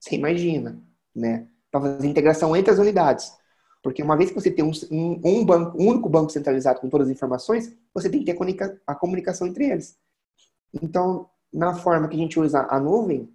Você 0.00 0.16
imagina, 0.16 0.82
né? 1.14 1.48
Para 1.70 1.80
fazer 1.80 2.06
integração 2.06 2.56
entre 2.56 2.72
as 2.72 2.78
unidades. 2.78 3.32
Porque 3.82 4.02
uma 4.02 4.16
vez 4.16 4.30
que 4.30 4.40
você 4.40 4.50
tem 4.50 4.64
um, 4.64 4.72
um, 5.24 5.44
banco, 5.44 5.80
um 5.80 5.88
único 5.88 6.08
banco 6.08 6.30
centralizado 6.30 6.80
com 6.80 6.88
todas 6.88 7.08
as 7.08 7.12
informações, 7.12 7.74
você 7.94 8.10
tem 8.10 8.20
que 8.20 8.26
ter 8.26 8.32
a, 8.32 8.36
comunica 8.36 8.80
a 8.86 8.94
comunicação 8.94 9.46
entre 9.46 9.70
eles. 9.70 9.96
Então, 10.82 11.28
na 11.52 11.74
forma 11.74 12.08
que 12.08 12.16
a 12.16 12.18
gente 12.18 12.38
usa 12.38 12.66
a 12.68 12.80
nuvem, 12.80 13.32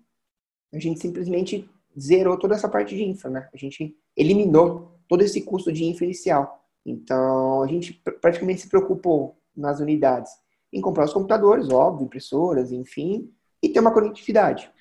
a 0.74 0.80
gente 0.80 1.00
simplesmente 1.00 1.70
zerou 2.00 2.38
toda 2.38 2.56
essa 2.56 2.68
parte 2.68 2.96
de 2.96 3.04
infra, 3.04 3.30
né? 3.30 3.50
A 3.54 3.58
gente 3.58 3.96
eliminou 4.18 5.00
todo 5.08 5.22
esse 5.22 5.42
custo 5.42 5.72
de 5.72 5.86
infra 5.86 6.06
inicial. 6.06 6.64
Então, 6.86 7.64
a 7.64 7.68
gente 7.68 7.94
praticamente 8.20 8.62
se 8.62 8.70
preocupou 8.70 9.38
nas 9.56 9.80
unidades 9.80 10.32
em 10.72 10.82
comprar 10.82 11.06
os 11.06 11.14
computadores, 11.14 11.70
óbvio, 11.70 12.06
impressoras, 12.06 12.72
enfim, 12.72 13.32
e 13.62 13.70
ter 13.70 13.80
uma 13.80 13.94
conectividade. 13.94 14.72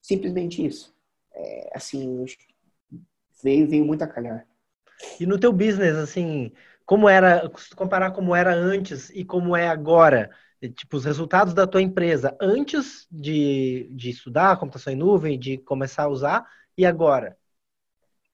Simplesmente 0.00 0.64
isso. 0.64 0.94
É, 1.34 1.70
assim, 1.74 2.24
veio, 3.42 3.68
veio 3.68 3.84
muito 3.84 4.02
a 4.02 4.06
calhar. 4.06 4.46
E 5.18 5.26
no 5.26 5.38
teu 5.38 5.52
business, 5.52 5.96
assim, 5.96 6.52
como 6.84 7.08
era, 7.08 7.50
comparar 7.76 8.12
como 8.12 8.34
era 8.34 8.54
antes 8.54 9.10
e 9.10 9.24
como 9.24 9.56
é 9.56 9.68
agora, 9.68 10.30
tipo, 10.74 10.96
os 10.96 11.04
resultados 11.04 11.54
da 11.54 11.66
tua 11.66 11.82
empresa 11.82 12.36
antes 12.40 13.06
de, 13.10 13.88
de 13.90 14.10
estudar 14.10 14.58
computação 14.58 14.92
em 14.92 14.96
nuvem, 14.96 15.38
de 15.38 15.58
começar 15.58 16.04
a 16.04 16.08
usar, 16.08 16.46
e 16.76 16.86
agora? 16.86 17.36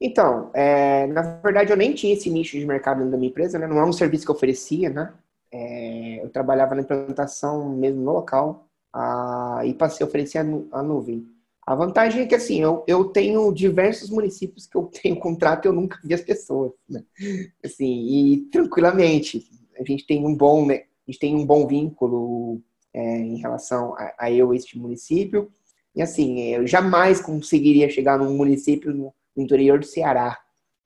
Então, 0.01 0.51
é, 0.55 1.07
na 1.09 1.23
verdade, 1.41 1.73
eu 1.73 1.77
nem 1.77 1.93
tinha 1.93 2.15
esse 2.15 2.31
nicho 2.31 2.57
de 2.59 2.65
mercado 2.65 2.99
dentro 2.99 3.13
da 3.13 3.19
minha 3.19 3.31
empresa, 3.31 3.59
né? 3.59 3.67
Não 3.67 3.79
é 3.79 3.85
um 3.85 3.93
serviço 3.93 4.25
que 4.25 4.31
eu 4.31 4.35
oferecia, 4.37 4.89
né? 4.91 5.13
É, 5.51 6.25
eu 6.25 6.31
trabalhava 6.31 6.75
na 6.75 6.83
implantação 6.83 7.69
mesmo 7.71 8.03
no 8.03 8.13
local 8.13 8.69
a, 8.93 9.63
e 9.65 9.75
passei 9.75 10.05
a 10.05 10.09
oferecer 10.09 10.39
a, 10.39 10.43
a 10.79 10.83
nuvem. 10.83 11.27
A 11.69 11.75
vantagem 11.75 12.23
é 12.23 12.27
que, 12.27 12.35
assim, 12.35 12.63
eu, 12.63 12.83
eu 12.89 13.05
tenho 13.05 13.53
diversos 13.53 14.09
municípios 14.09 14.67
que 14.67 14.75
eu 14.75 14.85
tenho 15.03 15.17
contrato 15.17 15.67
e 15.67 15.69
eu 15.69 15.73
nunca 15.75 16.01
vi 16.03 16.15
as 16.15 16.23
pessoas, 16.23 16.73
né? 16.89 17.05
Assim, 17.63 17.85
e 17.85 18.37
tranquilamente, 18.51 19.47
a 19.79 19.85
gente 19.85 20.07
tem 20.07 20.27
um 20.27 20.35
bom, 20.35 20.65
né? 20.65 20.77
a 20.77 21.11
gente 21.11 21.19
tem 21.19 21.37
um 21.37 21.45
bom 21.45 21.67
vínculo 21.67 22.63
é, 22.95 23.19
em 23.19 23.37
relação 23.37 23.95
a, 23.99 24.15
a 24.19 24.33
eu, 24.33 24.55
este 24.55 24.79
município. 24.79 25.53
E, 25.95 26.01
assim, 26.01 26.41
eu 26.55 26.67
jamais 26.67 27.21
conseguiria 27.21 27.91
chegar 27.91 28.19
num 28.19 28.35
município 28.35 28.95
no, 28.95 29.13
interior 29.37 29.79
do 29.79 29.85
Ceará. 29.85 30.39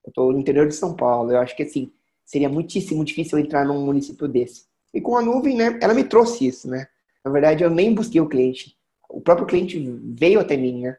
Eu 0.04 0.08
estou 0.08 0.32
no 0.32 0.40
interior 0.40 0.66
de 0.66 0.74
São 0.74 0.96
Paulo. 0.96 1.30
Eu 1.30 1.38
acho 1.38 1.54
que, 1.54 1.62
assim, 1.62 1.92
seria 2.24 2.48
muitíssimo 2.48 3.04
difícil 3.04 3.38
entrar 3.38 3.64
num 3.64 3.86
município 3.86 4.26
desse. 4.26 4.64
E 4.92 5.00
com 5.00 5.16
a 5.16 5.22
nuvem, 5.22 5.56
né, 5.56 5.78
ela 5.80 5.94
me 5.94 6.02
trouxe 6.02 6.44
isso, 6.44 6.68
né? 6.68 6.88
Na 7.24 7.30
verdade, 7.30 7.62
eu 7.62 7.70
nem 7.70 7.94
busquei 7.94 8.20
o 8.20 8.28
cliente 8.28 8.76
o 9.12 9.20
próprio 9.20 9.46
cliente 9.46 9.78
veio 9.78 10.40
até 10.40 10.56
mim, 10.56 10.82
né? 10.82 10.96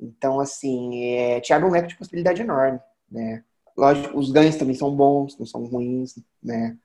Então, 0.00 0.40
assim, 0.40 1.04
é, 1.04 1.40
te 1.40 1.52
abre 1.52 1.68
um 1.68 1.72
leque 1.72 1.88
de 1.88 1.96
possibilidade 1.96 2.42
enorme, 2.42 2.80
né? 3.10 3.44
Lógico, 3.76 4.18
os 4.18 4.30
ganhos 4.30 4.56
também 4.56 4.74
são 4.74 4.94
bons, 4.94 5.38
não 5.38 5.46
são 5.46 5.64
ruins, 5.64 6.14
né? 6.42 6.76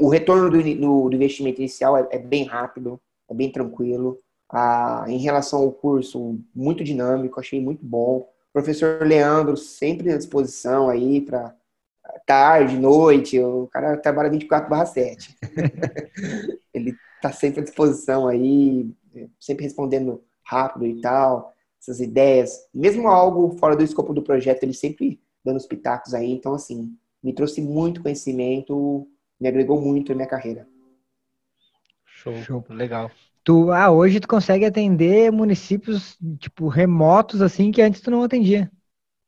O 0.00 0.08
retorno 0.08 0.50
do, 0.50 0.62
do, 0.62 1.08
do 1.08 1.16
investimento 1.16 1.60
inicial 1.60 1.96
é, 1.96 2.06
é, 2.10 2.18
bem 2.18 2.44
rápido, 2.44 3.00
é 3.28 3.34
bem 3.34 3.50
tranquilo. 3.50 4.18
Ah, 4.48 5.04
em 5.08 5.18
relação 5.18 5.60
ao 5.60 5.72
curso, 5.72 6.38
muito 6.54 6.84
dinâmico, 6.84 7.40
achei 7.40 7.60
muito 7.60 7.84
bom. 7.84 8.18
O 8.18 8.52
professor 8.52 9.04
Leandro 9.04 9.56
sempre 9.56 10.12
à 10.12 10.16
disposição 10.16 10.88
aí 10.88 11.20
para 11.22 11.54
tarde, 12.26 12.76
noite, 12.76 13.40
o 13.40 13.66
cara 13.68 13.96
trabalha 13.96 14.30
24 14.30 14.86
7. 14.86 15.36
Ele 16.72 16.94
está 17.16 17.32
sempre 17.32 17.60
à 17.60 17.64
disposição 17.64 18.28
aí, 18.28 18.90
sempre 19.38 19.64
respondendo 19.64 20.22
rápido 20.44 20.86
e 20.86 21.00
tal, 21.00 21.54
essas 21.80 22.00
ideias. 22.00 22.68
Mesmo 22.72 23.08
algo 23.08 23.56
fora 23.58 23.76
do 23.76 23.82
escopo 23.82 24.12
do 24.12 24.22
projeto, 24.22 24.62
ele 24.62 24.74
sempre 24.74 25.20
dando 25.44 25.56
os 25.56 25.66
pitacos 25.66 26.14
aí. 26.14 26.30
Então, 26.30 26.54
assim, 26.54 26.96
me 27.22 27.32
trouxe 27.32 27.60
muito 27.60 28.02
conhecimento, 28.02 29.08
me 29.40 29.48
agregou 29.48 29.80
muito 29.80 30.10
na 30.10 30.16
minha 30.16 30.28
carreira. 30.28 30.68
Show, 32.04 32.36
Show. 32.36 32.64
legal. 32.70 33.10
Tu, 33.44 33.72
ah, 33.72 33.90
hoje 33.90 34.20
tu 34.20 34.28
consegue 34.28 34.64
atender 34.64 35.32
municípios, 35.32 36.16
tipo, 36.38 36.68
remotos, 36.68 37.42
assim, 37.42 37.72
que 37.72 37.82
antes 37.82 38.00
tu 38.00 38.10
não 38.10 38.22
atendia. 38.22 38.70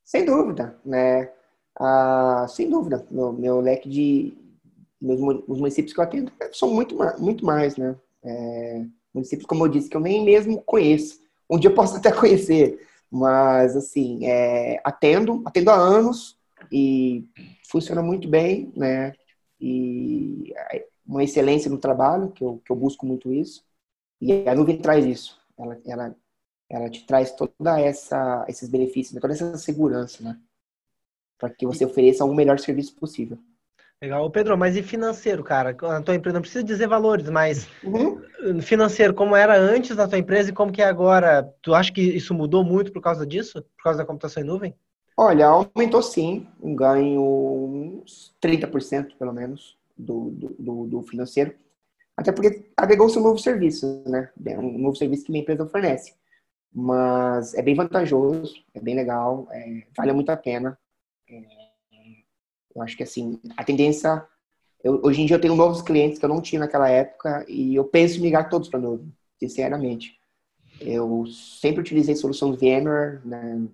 Sem 0.05 0.25
dúvida, 0.25 0.79
né? 0.85 1.33
Ah, 1.77 2.47
sem 2.49 2.71
dúvida. 2.71 3.05
Meu, 3.11 3.33
meu 3.33 3.61
leque 3.61 3.89
de... 3.89 4.39
Meus, 5.01 5.21
os 5.49 5.59
municípios 5.59 5.93
que 5.93 5.99
eu 5.99 6.05
atendo 6.05 6.33
são 6.53 6.73
muito, 6.73 6.97
muito 7.19 7.45
mais, 7.45 7.77
né? 7.77 7.97
É, 8.23 8.87
municípios, 9.15 9.47
como 9.47 9.65
eu 9.65 9.69
disse, 9.69 9.89
que 9.89 9.97
eu 9.97 10.01
nem 10.01 10.25
mesmo 10.25 10.61
conheço. 10.63 11.21
Um 11.49 11.59
dia 11.59 11.71
eu 11.71 11.75
posso 11.75 11.97
até 11.99 12.13
conhecer, 12.13 12.87
mas 13.11 13.77
assim, 13.77 14.27
é, 14.27 14.81
atendo, 14.85 15.43
atendo 15.47 15.71
há 15.71 15.75
anos 15.75 16.39
e 16.73 17.27
funciona 17.69 18.03
muito 18.03 18.29
bem, 18.29 18.73
né? 18.77 19.15
E 19.61 20.53
uma 21.07 21.23
excelência 21.23 21.71
no 21.71 21.79
trabalho, 21.79 22.33
que 22.33 22.43
eu, 22.43 22.61
que 22.65 22.73
eu 22.73 22.77
busco 22.77 23.07
muito 23.07 23.33
isso. 23.33 23.65
E 24.21 24.49
a 24.49 24.55
nuvem 24.55 24.79
traz 24.79 25.05
isso. 25.05 25.41
Ela, 25.57 25.81
ela, 25.87 26.17
ela 26.69 26.91
te 26.91 27.07
traz 27.07 27.33
toda 27.33 27.81
essa 27.81 28.45
esses 28.49 28.69
benefícios, 28.69 29.21
toda 29.21 29.33
essa 29.35 29.57
segurança, 29.59 30.23
né? 30.23 30.41
Para 31.39 31.51
que 31.51 31.67
você 31.67 31.85
ofereça 31.85 32.25
o 32.25 32.35
melhor 32.35 32.59
serviço 32.59 32.95
possível. 32.97 33.39
Legal. 34.05 34.31
Pedro, 34.31 34.59
mas 34.59 34.77
e 34.77 34.83
financeiro, 34.83 35.43
cara? 35.43 35.71
A 35.71 36.03
tua 36.03 36.15
empresa 36.15 36.35
não 36.35 36.43
precisa 36.43 36.63
dizer 36.63 36.87
valores, 36.87 37.31
mas 37.31 37.67
uhum. 37.83 38.61
financeiro, 38.61 39.15
como 39.15 39.35
era 39.35 39.59
antes 39.59 39.97
da 39.97 40.07
tua 40.07 40.19
empresa 40.19 40.51
e 40.51 40.53
como 40.53 40.71
que 40.71 40.83
é 40.83 40.85
agora? 40.85 41.51
Tu 41.63 41.75
acha 41.75 41.91
que 41.91 42.03
isso 42.03 42.35
mudou 42.35 42.63
muito 42.63 42.93
por 42.93 43.01
causa 43.01 43.27
disso? 43.27 43.63
Por 43.63 43.85
causa 43.85 43.99
da 44.01 44.05
computação 44.05 44.43
em 44.43 44.47
nuvem? 44.47 44.75
Olha, 45.17 45.47
aumentou 45.47 46.03
sim, 46.03 46.47
um 46.61 46.77
ganho 46.77 47.23
uns 47.23 48.35
30% 48.43 49.17
pelo 49.19 49.33
menos 49.33 49.79
do, 49.97 50.31
do, 50.59 50.87
do 50.87 51.03
financeiro. 51.03 51.55
Até 52.15 52.31
porque 52.31 52.71
agregou-se 52.77 53.19
um 53.19 53.23
novo 53.23 53.39
serviço, 53.39 54.03
né? 54.07 54.31
É 54.45 54.59
um 54.59 54.77
novo 54.77 54.97
serviço 54.97 55.25
que 55.25 55.33
minha 55.33 55.41
empresa 55.41 55.67
fornece. 55.67 56.13
Mas 56.71 57.55
é 57.55 57.63
bem 57.63 57.75
vantajoso, 57.75 58.55
é 58.75 58.81
bem 58.81 58.95
legal, 58.95 59.49
é, 59.51 59.85
vale 59.97 60.13
muito 60.13 60.29
a 60.29 60.37
pena. 60.37 60.79
É, 61.27 61.64
eu 62.75 62.83
acho 62.83 62.97
que 62.97 63.03
assim, 63.03 63.41
a 63.57 63.65
tendência. 63.65 64.27
Eu, 64.83 65.01
hoje 65.03 65.23
em 65.23 65.27
dia 65.27 65.37
eu 65.37 65.41
tenho 65.41 65.55
novos 65.55 65.81
clientes 65.81 66.19
que 66.19 66.25
eu 66.25 66.29
não 66.29 66.41
tinha 66.41 66.61
naquela 66.61 66.89
época 66.89 67.45
e 67.49 67.75
eu 67.75 67.85
penso 67.85 68.19
em 68.19 68.23
migrar 68.23 68.51
todos 68.51 68.69
para 68.69 68.81
novo, 68.81 69.07
sinceramente. 69.39 70.19
Eu 70.81 71.25
sempre 71.27 71.81
utilizei 71.81 72.17
soluções 72.17 72.57
VMware, 72.57 73.21
né? 73.25 73.67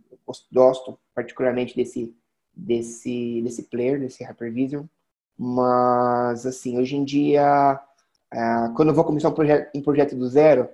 gosto 0.52 0.98
particularmente 1.14 1.74
desse, 1.74 2.14
desse, 2.54 3.40
desse 3.42 3.64
player, 3.64 3.98
desse 3.98 4.22
Hypervision. 4.22 4.84
Mas, 5.36 6.44
assim, 6.44 6.78
hoje 6.78 6.96
em 6.96 7.04
dia, 7.04 7.80
uh, 8.32 8.74
quando 8.74 8.90
eu 8.90 8.94
vou 8.94 9.04
começar 9.04 9.30
um 9.30 9.34
projeto, 9.34 9.70
um 9.74 9.82
projeto 9.82 10.14
do 10.14 10.28
zero, 10.28 10.68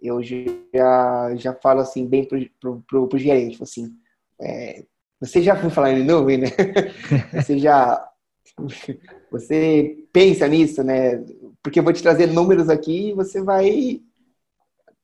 eu 0.00 0.22
já, 0.22 1.34
já 1.36 1.54
falo 1.54 1.80
assim, 1.80 2.06
bem 2.06 2.28
pro, 2.60 2.82
pro 2.82 3.18
gerente, 3.18 3.62
assim, 3.62 3.96
é, 4.40 4.84
você 5.22 5.40
já 5.40 5.54
foi 5.54 5.70
falar 5.70 5.92
em 5.92 6.04
nuvem, 6.04 6.38
né? 6.38 6.48
Você 7.32 7.56
já. 7.56 8.10
Você 9.30 10.04
pensa 10.12 10.48
nisso, 10.48 10.82
né? 10.82 11.24
Porque 11.62 11.78
eu 11.78 11.84
vou 11.84 11.92
te 11.92 12.02
trazer 12.02 12.26
números 12.26 12.68
aqui 12.68 13.10
e 13.10 13.14
você 13.14 13.40
vai. 13.40 14.02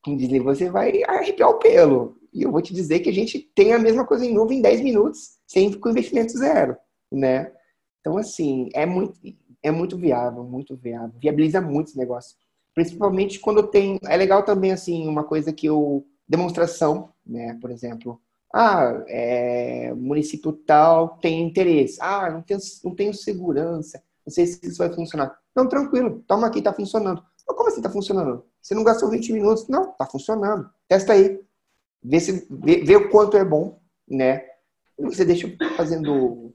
Como 0.03 0.17
dizer, 0.17 0.41
você 0.41 0.69
vai 0.69 1.05
arrepiar 1.05 1.49
o 1.51 1.61
pelo. 1.61 2.19
E 2.35 2.43
eu 2.43 2.51
vou 2.51 2.61
te 2.61 2.75
dizer 2.75 2.99
que 2.99 3.09
a 3.09 3.13
gente 3.13 3.39
tem 3.39 3.73
a 3.73 3.79
mesma 3.79 4.05
coisa 4.05 4.27
em 4.27 4.35
nuvem 4.35 4.59
em 4.59 4.63
10 4.63 4.81
minutos, 4.81 5.39
sempre 5.47 5.79
com 5.79 5.89
investimento 5.89 6.37
zero, 6.37 6.77
né? 7.13 7.53
Então, 8.01 8.19
assim, 8.19 8.71
é 8.75 8.85
muito, 8.85 9.21
é 9.63 9.71
muito 9.71 9.97
viável, 9.97 10.43
muito 10.43 10.77
viável. 10.77 11.15
Viabiliza 11.21 11.61
muito 11.61 11.91
esse 11.91 11.99
negócio. 11.99 12.37
Principalmente 12.75 13.39
quando 13.39 13.63
tem. 13.69 14.01
É 14.05 14.17
legal 14.17 14.43
também, 14.43 14.73
assim, 14.73 15.07
uma 15.07 15.23
coisa 15.23 15.53
que 15.53 15.67
eu. 15.67 16.05
Demonstração, 16.29 17.11
né? 17.25 17.57
Por 17.61 17.71
exemplo 17.71 18.21
ah, 18.53 19.05
é, 19.09 19.93
município 19.95 20.53
tal 20.53 21.19
tem 21.19 21.43
interesse. 21.43 21.99
Ah, 22.01 22.31
não 22.31 22.43
tenho, 22.43 22.61
não 22.85 22.95
tenho 22.95 23.15
segurança. 23.15 24.03
Não 24.27 24.33
sei 24.33 24.47
se 24.47 24.61
isso 24.63 24.79
vai 24.79 24.93
funcionar. 24.93 25.39
Não, 25.55 25.69
tranquilo. 25.69 26.23
Toma 26.27 26.47
aqui, 26.47 26.63
tá 26.63 26.73
funcionando. 26.73 27.23
Mas 27.47 27.57
como 27.57 27.69
assim 27.69 27.83
tá 27.83 27.91
funcionando? 27.91 28.45
Você 28.61 28.75
não 28.75 28.85
gastou 28.85 29.11
20 29.11 29.33
minutos? 29.33 29.69
Não, 29.69 29.93
tá 29.93 30.07
funcionando. 30.07 30.69
Testa 30.87 31.13
aí. 31.13 31.41
Vê, 32.03 32.21
se, 32.21 32.47
vê, 32.51 32.85
vê 32.85 32.97
o 32.97 33.11
quanto 33.11 33.37
é 33.37 33.45
bom, 33.45 33.79
né? 34.09 34.45
Você 34.99 35.25
deixa 35.25 35.49
fazendo 35.77 36.53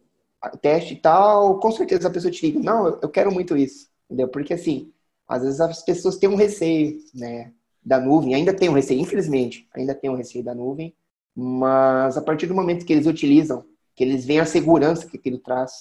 teste 0.62 0.94
e 0.94 0.98
tal, 0.98 1.60
com 1.60 1.72
certeza 1.72 2.08
a 2.08 2.12
pessoa 2.12 2.32
te 2.32 2.46
liga. 2.46 2.60
Não, 2.60 2.88
eu, 3.02 3.10
quero 3.10 3.32
muito 3.32 3.56
isso. 3.56 3.88
Entendeu? 4.06 4.28
Porque 4.28 4.54
assim, 4.54 4.92
às 5.28 5.44
vezes 5.44 5.62
as 5.62 5.84
pessoas 5.84 6.18
têm 6.18 6.30
um 6.30 6.36
receio, 6.36 7.00
né? 7.14 7.52
Da 7.86 8.00
nuvem, 8.00 8.34
ainda 8.34 8.54
tem 8.54 8.70
um 8.70 8.74
receio, 8.74 9.02
infelizmente, 9.02 9.68
ainda 9.76 9.94
tem 9.94 10.10
um 10.10 10.16
receio 10.16 10.44
da 10.44 10.56
nuvem 10.56 10.96
mas 11.36 12.18
a 12.18 12.22
partir 12.22 12.48
do 12.48 12.54
momento 12.54 12.86
que 12.86 12.94
eles 12.94 13.08
utilizam, 13.08 13.66
que 13.96 14.04
eles 14.04 14.26
veem 14.26 14.40
a 14.40 14.46
segurança 14.46 15.08
que 15.08 15.18
aquilo 15.18 15.38
traz, 15.38 15.72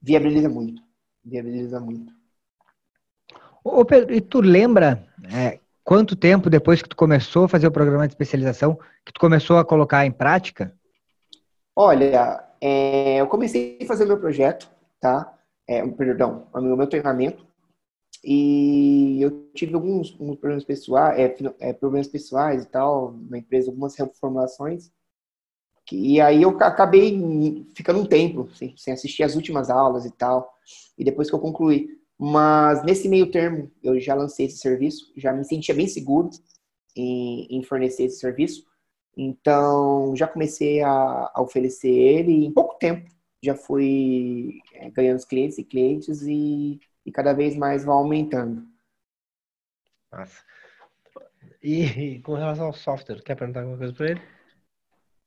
viabiliza 0.00 0.48
muito. 0.48 0.82
Viabiliza 1.24 1.80
muito. 1.80 2.12
Ô 3.62 3.84
Pedro, 3.84 4.14
e 4.14 4.20
tu 4.20 4.40
lembra 4.40 5.06
é, 5.32 5.60
quanto 5.84 6.16
tempo 6.16 6.48
depois 6.48 6.80
que 6.80 6.88
tu 6.88 6.96
começou 6.96 7.44
a 7.44 7.48
fazer 7.48 7.66
o 7.66 7.72
programa 7.72 8.06
de 8.06 8.14
especialização 8.14 8.78
que 9.04 9.12
tu 9.12 9.20
começou 9.20 9.58
a 9.58 9.64
colocar 9.64 10.06
em 10.06 10.12
prática? 10.12 10.74
Olha, 11.74 12.44
é, 12.60 13.16
eu 13.20 13.26
comecei 13.26 13.78
a 13.82 13.86
fazer 13.86 14.04
meu 14.04 14.18
projeto, 14.18 14.70
tá? 15.00 15.34
É, 15.66 15.86
perdão, 15.86 16.46
o 16.54 16.60
meu 16.60 16.86
treinamento 16.86 17.46
e 18.24 19.22
eu 19.22 19.50
tive 19.54 19.74
alguns, 19.74 20.12
alguns 20.12 20.38
problemas 20.38 20.64
pessoais, 20.64 21.18
é, 21.18 21.36
é, 21.60 21.72
problemas 21.72 22.08
pessoais 22.08 22.64
e 22.64 22.66
tal 22.66 23.14
na 23.28 23.38
empresa, 23.38 23.70
algumas 23.70 23.94
reformulações. 23.96 24.90
E 25.92 26.20
aí 26.20 26.42
eu 26.42 26.50
acabei 26.60 27.66
ficando 27.74 28.00
um 28.00 28.06
tempo 28.06 28.48
sem, 28.54 28.92
assistir 28.92 29.22
as 29.22 29.34
últimas 29.34 29.70
aulas 29.70 30.04
e 30.04 30.10
tal. 30.10 30.52
E 30.96 31.04
depois 31.04 31.28
que 31.28 31.34
eu 31.34 31.40
concluí. 31.40 31.98
Mas 32.18 32.82
nesse 32.84 33.08
meio 33.08 33.30
termo, 33.30 33.70
eu 33.82 33.98
já 34.00 34.14
lancei 34.14 34.46
esse 34.46 34.58
serviço, 34.58 35.12
já 35.16 35.32
me 35.32 35.44
sentia 35.44 35.74
bem 35.74 35.86
seguro 35.86 36.30
em, 36.96 37.46
em 37.50 37.62
fornecer 37.62 38.04
esse 38.04 38.18
serviço. 38.18 38.64
Então, 39.16 40.14
já 40.16 40.26
comecei 40.26 40.80
a, 40.82 41.30
a, 41.34 41.42
oferecer 41.42 41.90
ele 41.90 42.32
e 42.32 42.46
em 42.46 42.52
pouco 42.52 42.76
tempo 42.78 43.08
já 43.42 43.54
fui 43.54 44.60
é, 44.74 44.90
ganhando 44.90 45.24
clientes 45.26 45.58
e 45.58 45.64
clientes 45.64 46.22
e 46.22 46.80
e 47.08 47.10
cada 47.10 47.32
vez 47.32 47.56
mais 47.56 47.84
vai 47.84 47.96
aumentando. 47.96 48.68
Nossa. 50.12 50.44
E, 51.62 52.20
com 52.20 52.34
relação 52.34 52.66
ao 52.66 52.72
software, 52.74 53.22
quer 53.22 53.34
perguntar 53.34 53.60
alguma 53.60 53.78
coisa 53.78 53.94
para 53.94 54.10
ele? 54.10 54.22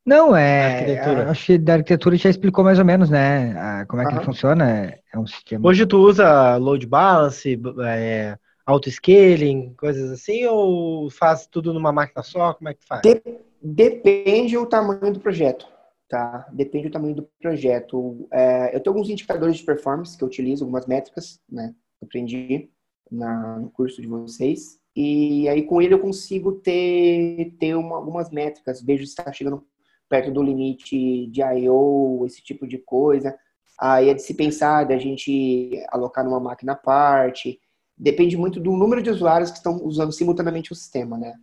Não, 0.06 0.36
é. 0.36 1.00
Acho 1.30 1.46
que 1.46 1.58
da 1.58 1.74
arquitetura 1.74 2.16
já 2.16 2.30
explicou 2.30 2.64
mais 2.64 2.80
ou 2.80 2.86
menos, 2.86 3.10
né? 3.10 3.56
A, 3.58 3.86
como 3.86 4.02
é 4.02 4.06
que 4.06 4.14
ele 4.14 4.26
funciona. 4.26 4.96
É, 5.14 5.18
um 5.18 5.28
sistema. 5.28 5.68
Hoje 5.68 5.86
tu 5.86 5.98
usa 5.98 6.58
load 6.58 6.86
balance, 6.88 7.60
é, 7.86 8.36
auto-scaling, 8.66 9.74
coisas 9.76 10.12
assim, 10.12 10.46
ou 10.46 11.10
faz 11.10 11.48
tudo 11.48 11.74
numa 11.74 11.92
máquina 11.92 12.24
só? 12.24 12.54
Como 12.54 12.70
é 12.70 12.74
que 12.74 12.86
faz? 12.86 13.02
De, 13.02 13.22
depende 13.62 14.56
do 14.56 14.66
tamanho 14.66 15.14
do 15.14 15.20
projeto 15.20 15.68
tá? 16.12 16.46
Depende 16.52 16.90
do 16.90 16.92
tamanho 16.92 17.16
do 17.16 17.30
projeto. 17.42 18.28
É, 18.32 18.76
eu 18.76 18.82
tenho 18.82 18.94
alguns 18.94 19.10
indicadores 19.10 19.56
de 19.56 19.64
performance 19.64 20.18
que 20.18 20.24
eu 20.24 20.28
utilizo, 20.28 20.66
algumas 20.66 20.86
métricas, 20.86 21.40
né? 21.50 21.74
Aprendi 22.04 22.70
na, 23.10 23.58
no 23.60 23.72
curso 23.72 24.02
de 24.02 24.08
vocês. 24.08 24.78
E 24.94 25.48
aí 25.48 25.64
com 25.64 25.82
ele 25.82 25.94
eu 25.94 26.00
consigo 26.00 26.52
ter, 26.52 27.56
ter 27.58 27.76
uma, 27.76 27.96
algumas 27.96 28.30
métricas. 28.30 28.82
Vejo 28.82 29.06
se 29.06 29.12
está 29.12 29.32
chegando 29.32 29.66
perto 30.12 30.30
do 30.30 30.44
limite 30.44 31.28
de 31.28 31.42
I.O., 31.42 32.26
esse 32.26 32.44
tipo 32.44 32.68
de 32.68 32.78
coisa. 32.78 33.34
Aí 33.80 34.10
é 34.10 34.14
de 34.14 34.22
se 34.22 34.34
pensar 34.34 34.84
da 34.84 34.98
gente 34.98 35.72
alocar 35.88 36.26
numa 36.26 36.40
máquina 36.40 36.74
à 36.74 36.76
parte. 36.76 37.58
Depende 37.98 38.36
muito 38.36 38.60
do 38.60 38.74
número 38.74 39.02
de 39.02 39.10
usuários 39.10 39.52
que 39.52 39.58
estão 39.58 39.82
usando 39.86 40.12
simultaneamente 40.12 40.74
o 40.74 40.76
sistema, 40.76 41.18
né? 41.18 41.34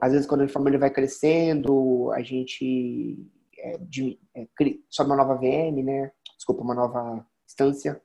Às 0.00 0.12
vezes, 0.12 0.26
quando 0.26 0.44
a 0.44 0.48
família 0.48 0.78
vai 0.78 0.90
crescendo, 0.90 2.10
a 2.12 2.22
gente 2.22 3.18
é, 3.58 3.78
de, 3.78 4.18
é, 4.34 4.48
sobe 4.88 5.10
uma 5.10 5.16
nova 5.16 5.34
VM, 5.34 5.84
né? 5.84 6.10
Desculpa, 6.36 6.62
uma 6.62 6.74
nova 6.74 7.24
instância. 7.46 8.00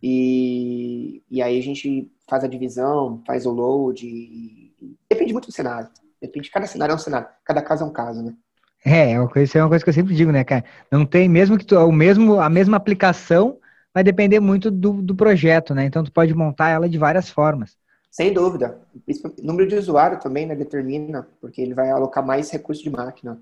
E, 0.00 1.24
e 1.28 1.42
aí 1.42 1.58
a 1.58 1.62
gente 1.62 2.10
faz 2.28 2.44
a 2.44 2.48
divisão, 2.48 3.20
faz 3.26 3.46
o 3.46 3.50
load. 3.50 4.06
E, 4.06 4.96
depende 5.10 5.32
muito 5.32 5.48
do 5.48 5.52
cenário. 5.52 5.90
Depende, 6.22 6.50
cada 6.50 6.66
cenário 6.66 6.92
é 6.92 6.96
um 6.96 6.98
cenário, 6.98 7.28
cada 7.44 7.60
caso 7.60 7.82
é 7.82 7.86
um 7.86 7.92
caso, 7.92 8.22
né? 8.22 8.36
É, 8.84 9.12
é 9.12 9.42
isso 9.42 9.58
é 9.58 9.62
uma 9.62 9.68
coisa 9.68 9.84
que 9.84 9.90
eu 9.90 9.94
sempre 9.94 10.14
digo, 10.14 10.32
né, 10.32 10.42
cara? 10.42 10.64
Não 10.90 11.04
tem, 11.04 11.28
mesmo 11.28 11.58
que 11.58 11.64
tu, 11.64 11.76
o 11.76 11.92
mesmo, 11.92 12.40
a 12.40 12.48
mesma 12.48 12.76
aplicação 12.76 13.58
vai 13.92 14.02
depender 14.02 14.40
muito 14.40 14.70
do, 14.70 15.02
do 15.02 15.14
projeto, 15.14 15.74
né? 15.74 15.84
Então 15.84 16.02
tu 16.02 16.12
pode 16.12 16.32
montar 16.34 16.70
ela 16.70 16.88
de 16.88 16.96
várias 16.96 17.28
formas. 17.28 17.76
Sem 18.10 18.32
dúvida. 18.32 18.80
O 18.94 19.46
número 19.46 19.68
de 19.68 19.76
usuário 19.76 20.18
também 20.18 20.46
né, 20.46 20.54
determina, 20.54 21.28
porque 21.40 21.60
ele 21.60 21.74
vai 21.74 21.90
alocar 21.90 22.24
mais 22.24 22.50
recursos 22.50 22.82
de 22.82 22.90
máquina. 22.90 23.40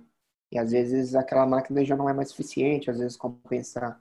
E 0.50 0.58
às 0.58 0.72
vezes 0.72 1.14
aquela 1.14 1.46
máquina 1.46 1.84
já 1.84 1.96
não 1.96 2.08
é 2.08 2.12
mais 2.12 2.30
suficiente, 2.30 2.90
às 2.90 2.98
vezes 2.98 3.16
compensa 3.16 3.96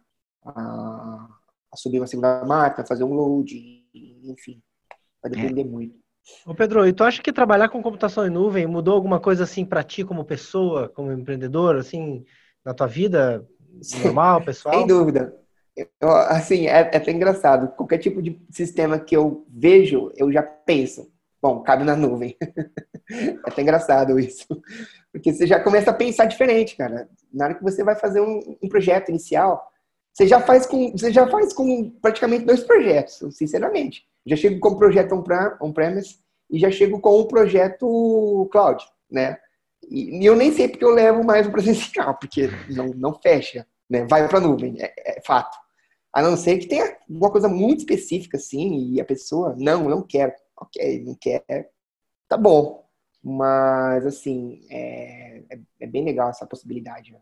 a, 0.46 1.28
a 1.72 1.78
subir 1.78 2.00
uma 2.00 2.08
segunda 2.08 2.44
máquina, 2.46 2.86
fazer 2.86 3.04
um 3.04 3.14
load, 3.14 3.86
enfim, 4.24 4.62
vai 5.22 5.32
depender 5.32 5.62
é. 5.62 5.66
muito. 5.66 6.07
Ô 6.46 6.54
Pedro, 6.56 6.88
e 6.88 6.94
tu 6.94 7.04
acha 7.04 7.22
que 7.22 7.34
trabalhar 7.34 7.70
com 7.70 7.82
computação 7.82 8.26
em 8.26 8.30
nuvem 8.30 8.68
mudou 8.68 8.94
alguma 8.94 9.20
coisa 9.20 9.44
assim 9.44 9.66
para 9.66 9.84
ti 9.84 10.04
como 10.04 10.26
pessoa, 10.26 10.90
como 10.90 11.12
empreendedor, 11.12 11.76
assim, 11.76 12.26
na 12.64 12.74
tua 12.74 12.88
vida 12.88 13.46
normal, 14.04 14.42
pessoal? 14.46 14.76
Sem 14.76 14.88
dúvida. 14.88 15.36
Eu, 15.76 16.10
assim, 16.10 16.68
é, 16.68 16.90
é 16.92 16.98
até 16.98 17.12
engraçado. 17.12 17.70
Qualquer 17.76 18.00
tipo 18.00 18.22
de 18.22 18.40
sistema 18.50 19.00
que 19.00 19.16
eu 19.16 19.46
vejo, 19.50 20.12
eu 20.16 20.32
já 20.32 20.42
penso, 20.42 21.12
bom, 21.42 21.62
cabe 21.62 21.84
na 21.84 21.96
nuvem. 21.96 22.36
é 23.12 23.38
até 23.44 23.62
engraçado 23.62 24.20
isso. 24.20 24.48
Porque 25.12 25.32
você 25.32 25.46
já 25.46 25.60
começa 25.60 25.92
a 25.92 25.94
pensar 25.94 26.26
diferente, 26.26 26.76
cara. 26.76 27.08
Na 27.32 27.46
hora 27.46 27.56
que 27.56 27.64
você 27.64 27.84
vai 27.84 27.96
fazer 27.96 28.22
um, 28.22 28.58
um 28.62 28.68
projeto 28.68 29.10
inicial, 29.10 29.72
você 30.14 30.26
já 30.26 30.42
faz 30.42 30.66
com 30.66 30.92
você 30.92 31.12
já 31.12 31.28
faz 31.28 31.54
com 31.54 31.92
praticamente 32.02 32.44
dois 32.44 32.64
projetos, 32.64 33.20
sinceramente. 33.38 34.04
Já 34.28 34.36
chego 34.36 34.60
com 34.60 34.70
o 34.70 34.78
projeto 34.78 35.14
on-premise 35.62 36.20
e 36.50 36.60
já 36.60 36.70
chego 36.70 37.00
com 37.00 37.12
o 37.12 37.28
projeto 37.28 38.48
cloud, 38.52 38.84
né? 39.10 39.38
E, 39.90 40.26
eu 40.26 40.36
nem 40.36 40.52
sei 40.52 40.68
porque 40.68 40.84
eu 40.84 40.92
levo 40.92 41.24
mais 41.24 41.48
o 41.48 41.52
presencial, 41.52 42.16
porque 42.16 42.50
não, 42.70 42.88
não 42.88 43.14
fecha, 43.14 43.66
né? 43.90 44.06
Vai 44.06 44.28
para 44.28 44.38
a 44.38 44.42
nuvem, 44.42 44.76
é, 44.80 44.94
é, 44.98 45.22
fato. 45.26 45.58
A 46.12 46.22
não 46.22 46.36
ser 46.36 46.58
que 46.58 46.68
tenha 46.68 46.98
uma 47.08 47.32
coisa 47.32 47.48
muito 47.48 47.80
específica, 47.80 48.38
assim, 48.38 48.94
e 48.94 49.02
a 49.02 49.06
pessoa, 49.06 49.56
não, 49.58 49.88
não 49.88 50.02
quero. 50.02 50.34
Ok, 50.60 51.04
não 51.06 51.16
quer, 51.16 51.70
tá 52.28 52.36
bom. 52.36 52.86
Mas, 53.24 54.06
assim, 54.06 54.62
é, 54.70 55.44
é, 55.50 55.60
é 55.82 55.88
bem 55.88 56.04
legal 56.04 56.30
essa 56.30 56.46
possibilidade. 56.46 57.12
Né? 57.12 57.20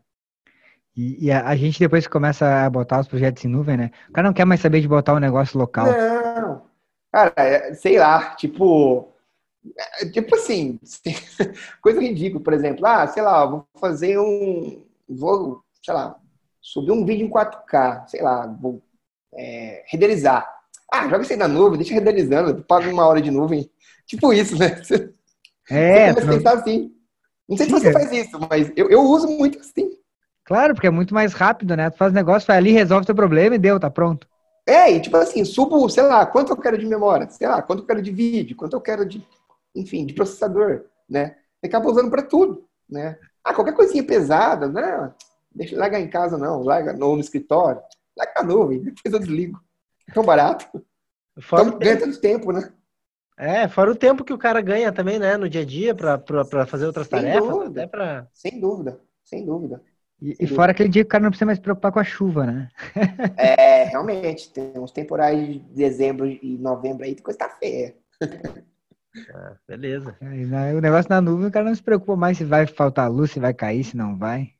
E, 0.96 1.26
e 1.26 1.30
a, 1.30 1.46
a, 1.46 1.56
gente 1.56 1.78
depois 1.78 2.06
começa 2.06 2.64
a 2.64 2.70
botar 2.70 3.00
os 3.00 3.08
projetos 3.08 3.44
em 3.44 3.48
nuvem, 3.48 3.76
né? 3.76 3.90
O 4.08 4.12
cara 4.12 4.28
não 4.28 4.34
quer 4.34 4.46
mais 4.46 4.60
saber 4.60 4.80
de 4.80 4.88
botar 4.88 5.14
um 5.14 5.18
negócio 5.18 5.58
local. 5.58 5.86
Não. 5.86 6.25
Cara, 7.16 7.32
é, 7.38 7.72
sei 7.72 7.98
lá, 7.98 8.34
tipo. 8.34 9.10
É, 9.98 10.06
tipo 10.10 10.34
assim, 10.34 10.78
coisa 11.80 11.98
ridícula, 11.98 12.44
por 12.44 12.52
exemplo. 12.52 12.84
Ah, 12.84 13.06
sei 13.06 13.22
lá, 13.22 13.46
vou 13.46 13.66
fazer 13.80 14.18
um. 14.18 14.84
Vou, 15.08 15.62
sei 15.82 15.94
lá, 15.94 16.14
subir 16.60 16.92
um 16.92 17.06
vídeo 17.06 17.26
em 17.26 17.30
4K, 17.30 18.06
sei 18.08 18.20
lá, 18.20 18.46
vou 18.46 18.82
é, 19.34 19.82
renderizar. 19.86 20.46
Ah, 20.92 21.08
joga 21.08 21.22
isso 21.22 21.32
aí 21.32 21.38
na 21.38 21.48
nuvem, 21.48 21.78
deixa 21.78 21.94
renderizando, 21.94 22.62
paga 22.64 22.90
uma 22.90 23.06
hora 23.06 23.22
de 23.22 23.30
nuvem. 23.30 23.70
Tipo 24.06 24.32
isso, 24.34 24.58
né? 24.58 24.78
É, 25.68 26.12
você 26.12 26.20
começa 26.20 26.50
a 26.50 26.52
assim. 26.52 26.94
Não 27.48 27.56
sei 27.56 27.66
Sim, 27.66 27.74
se 27.74 27.80
você 27.80 27.88
é. 27.88 27.92
faz 27.92 28.12
isso, 28.12 28.38
mas 28.48 28.70
eu, 28.76 28.88
eu 28.88 29.00
uso 29.00 29.26
muito 29.26 29.58
assim. 29.58 29.98
Claro, 30.44 30.74
porque 30.74 30.86
é 30.86 30.90
muito 30.90 31.12
mais 31.12 31.32
rápido, 31.32 31.76
né? 31.76 31.90
Tu 31.90 31.96
faz 31.96 32.12
negócio, 32.12 32.46
vai 32.46 32.56
ali, 32.56 32.70
resolve 32.70 33.04
teu 33.04 33.16
problema 33.16 33.56
e 33.56 33.58
deu, 33.58 33.80
tá 33.80 33.90
pronto. 33.90 34.28
É, 34.66 34.90
e 34.90 35.00
tipo 35.00 35.16
assim, 35.16 35.44
subo, 35.44 35.88
sei 35.88 36.02
lá, 36.02 36.26
quanto 36.26 36.52
eu 36.52 36.56
quero 36.56 36.76
de 36.76 36.84
memória, 36.84 37.28
sei 37.30 37.46
lá, 37.46 37.62
quanto 37.62 37.82
eu 37.82 37.86
quero 37.86 38.02
de 38.02 38.10
vídeo, 38.10 38.56
quanto 38.56 38.74
eu 38.74 38.80
quero 38.80 39.06
de, 39.06 39.24
enfim, 39.74 40.04
de 40.04 40.12
processador, 40.12 40.86
né? 41.08 41.36
Você 41.60 41.68
acaba 41.68 41.88
usando 41.88 42.10
para 42.10 42.22
tudo, 42.22 42.66
né? 42.90 43.16
Ah, 43.44 43.54
qualquer 43.54 43.74
coisinha 43.74 44.04
pesada, 44.04 44.66
né? 44.68 45.14
Deixa 45.54 45.76
largar 45.76 46.00
em 46.00 46.10
casa 46.10 46.36
não, 46.36 46.62
larga 46.62 46.92
no, 46.92 47.14
no 47.14 47.20
escritório, 47.20 47.80
larga 48.18 48.32
na 48.36 48.42
nuvem, 48.42 48.82
depois 48.82 49.14
eu 49.14 49.20
desligo. 49.20 49.60
É 50.08 50.12
tão 50.12 50.24
barato. 50.24 50.66
Fora 51.40 51.62
então, 51.62 51.78
ganha 51.78 51.98
tanto 51.98 52.20
tempo, 52.20 52.50
né? 52.50 52.72
É, 53.38 53.68
fora 53.68 53.90
o 53.92 53.96
tempo 53.96 54.24
que 54.24 54.32
o 54.32 54.38
cara 54.38 54.60
ganha 54.60 54.90
também, 54.90 55.18
né, 55.18 55.36
no 55.36 55.48
dia 55.48 55.60
a 55.60 55.64
dia, 55.64 55.94
para 55.94 56.66
fazer 56.66 56.86
outras 56.86 57.06
sem 57.06 57.20
tarefas. 57.20 57.48
Dúvida. 57.48 57.82
Até 57.82 57.86
pra... 57.86 58.26
Sem 58.32 58.58
dúvida, 58.58 59.00
sem 59.22 59.44
dúvida. 59.44 59.82
E, 60.20 60.34
e 60.40 60.46
fora 60.46 60.72
aquele 60.72 60.88
dia 60.88 61.02
que 61.02 61.08
o 61.08 61.10
cara 61.10 61.22
não 61.22 61.30
precisa 61.30 61.46
mais 61.46 61.58
se 61.58 61.62
preocupar 61.62 61.92
com 61.92 61.98
a 61.98 62.04
chuva, 62.04 62.46
né? 62.46 62.68
é, 63.36 63.84
realmente. 63.84 64.50
Tem 64.50 64.72
uns 64.76 64.90
temporais 64.90 65.38
de 65.38 65.58
dezembro 65.58 66.26
e 66.26 66.56
novembro 66.58 67.04
aí, 67.04 67.14
coisa 67.16 67.38
tá 67.38 67.48
feia. 67.50 67.94
Ah, 69.34 69.56
beleza. 69.66 70.16
É, 70.20 70.74
o 70.74 70.80
negócio 70.80 71.08
na 71.10 71.20
nuvem, 71.20 71.46
o 71.46 71.50
cara 71.50 71.66
não 71.66 71.74
se 71.74 71.82
preocupa 71.82 72.16
mais 72.16 72.38
se 72.38 72.44
vai 72.44 72.66
faltar 72.66 73.10
luz, 73.10 73.30
se 73.30 73.40
vai 73.40 73.54
cair, 73.54 73.84
se 73.84 73.96
não 73.96 74.16
vai. 74.16 74.50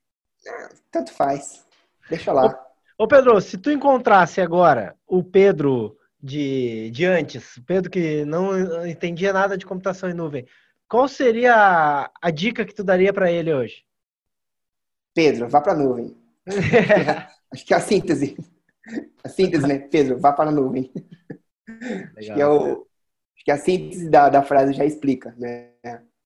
tanto 0.90 1.12
faz. 1.12 1.64
Deixa 2.08 2.32
lá. 2.32 2.46
Ô, 2.98 3.04
ô, 3.04 3.08
Pedro, 3.08 3.40
se 3.40 3.58
tu 3.58 3.70
encontrasse 3.70 4.40
agora 4.40 4.94
o 5.06 5.22
Pedro 5.22 5.96
de, 6.22 6.90
de 6.90 7.04
antes, 7.04 7.60
Pedro 7.66 7.90
que 7.90 8.24
não 8.24 8.86
entendia 8.86 9.32
nada 9.32 9.56
de 9.56 9.66
computação 9.66 10.08
em 10.08 10.14
nuvem, 10.14 10.46
qual 10.88 11.08
seria 11.08 11.54
a, 11.54 12.10
a 12.22 12.30
dica 12.30 12.64
que 12.64 12.74
tu 12.74 12.84
daria 12.84 13.12
para 13.12 13.30
ele 13.30 13.52
hoje? 13.52 13.85
Pedro, 15.16 15.48
vá 15.48 15.62
para 15.62 15.72
a 15.72 15.76
nuvem. 15.76 16.14
Acho 17.50 17.64
que 17.64 17.72
é 17.72 17.76
a 17.78 17.80
síntese. 17.80 18.36
A 19.24 19.30
síntese, 19.30 19.66
né? 19.66 19.78
Pedro, 19.78 20.18
vá 20.18 20.30
para 20.30 20.50
a 20.50 20.52
nuvem. 20.52 20.92
Legal. 21.66 22.12
Acho, 22.18 22.34
que 22.34 22.40
é 22.42 22.46
o, 22.46 22.86
acho 23.34 23.44
que 23.44 23.50
a 23.50 23.56
síntese 23.56 24.10
da, 24.10 24.28
da 24.28 24.42
frase 24.42 24.74
já 24.74 24.84
explica, 24.84 25.34
né? 25.38 25.70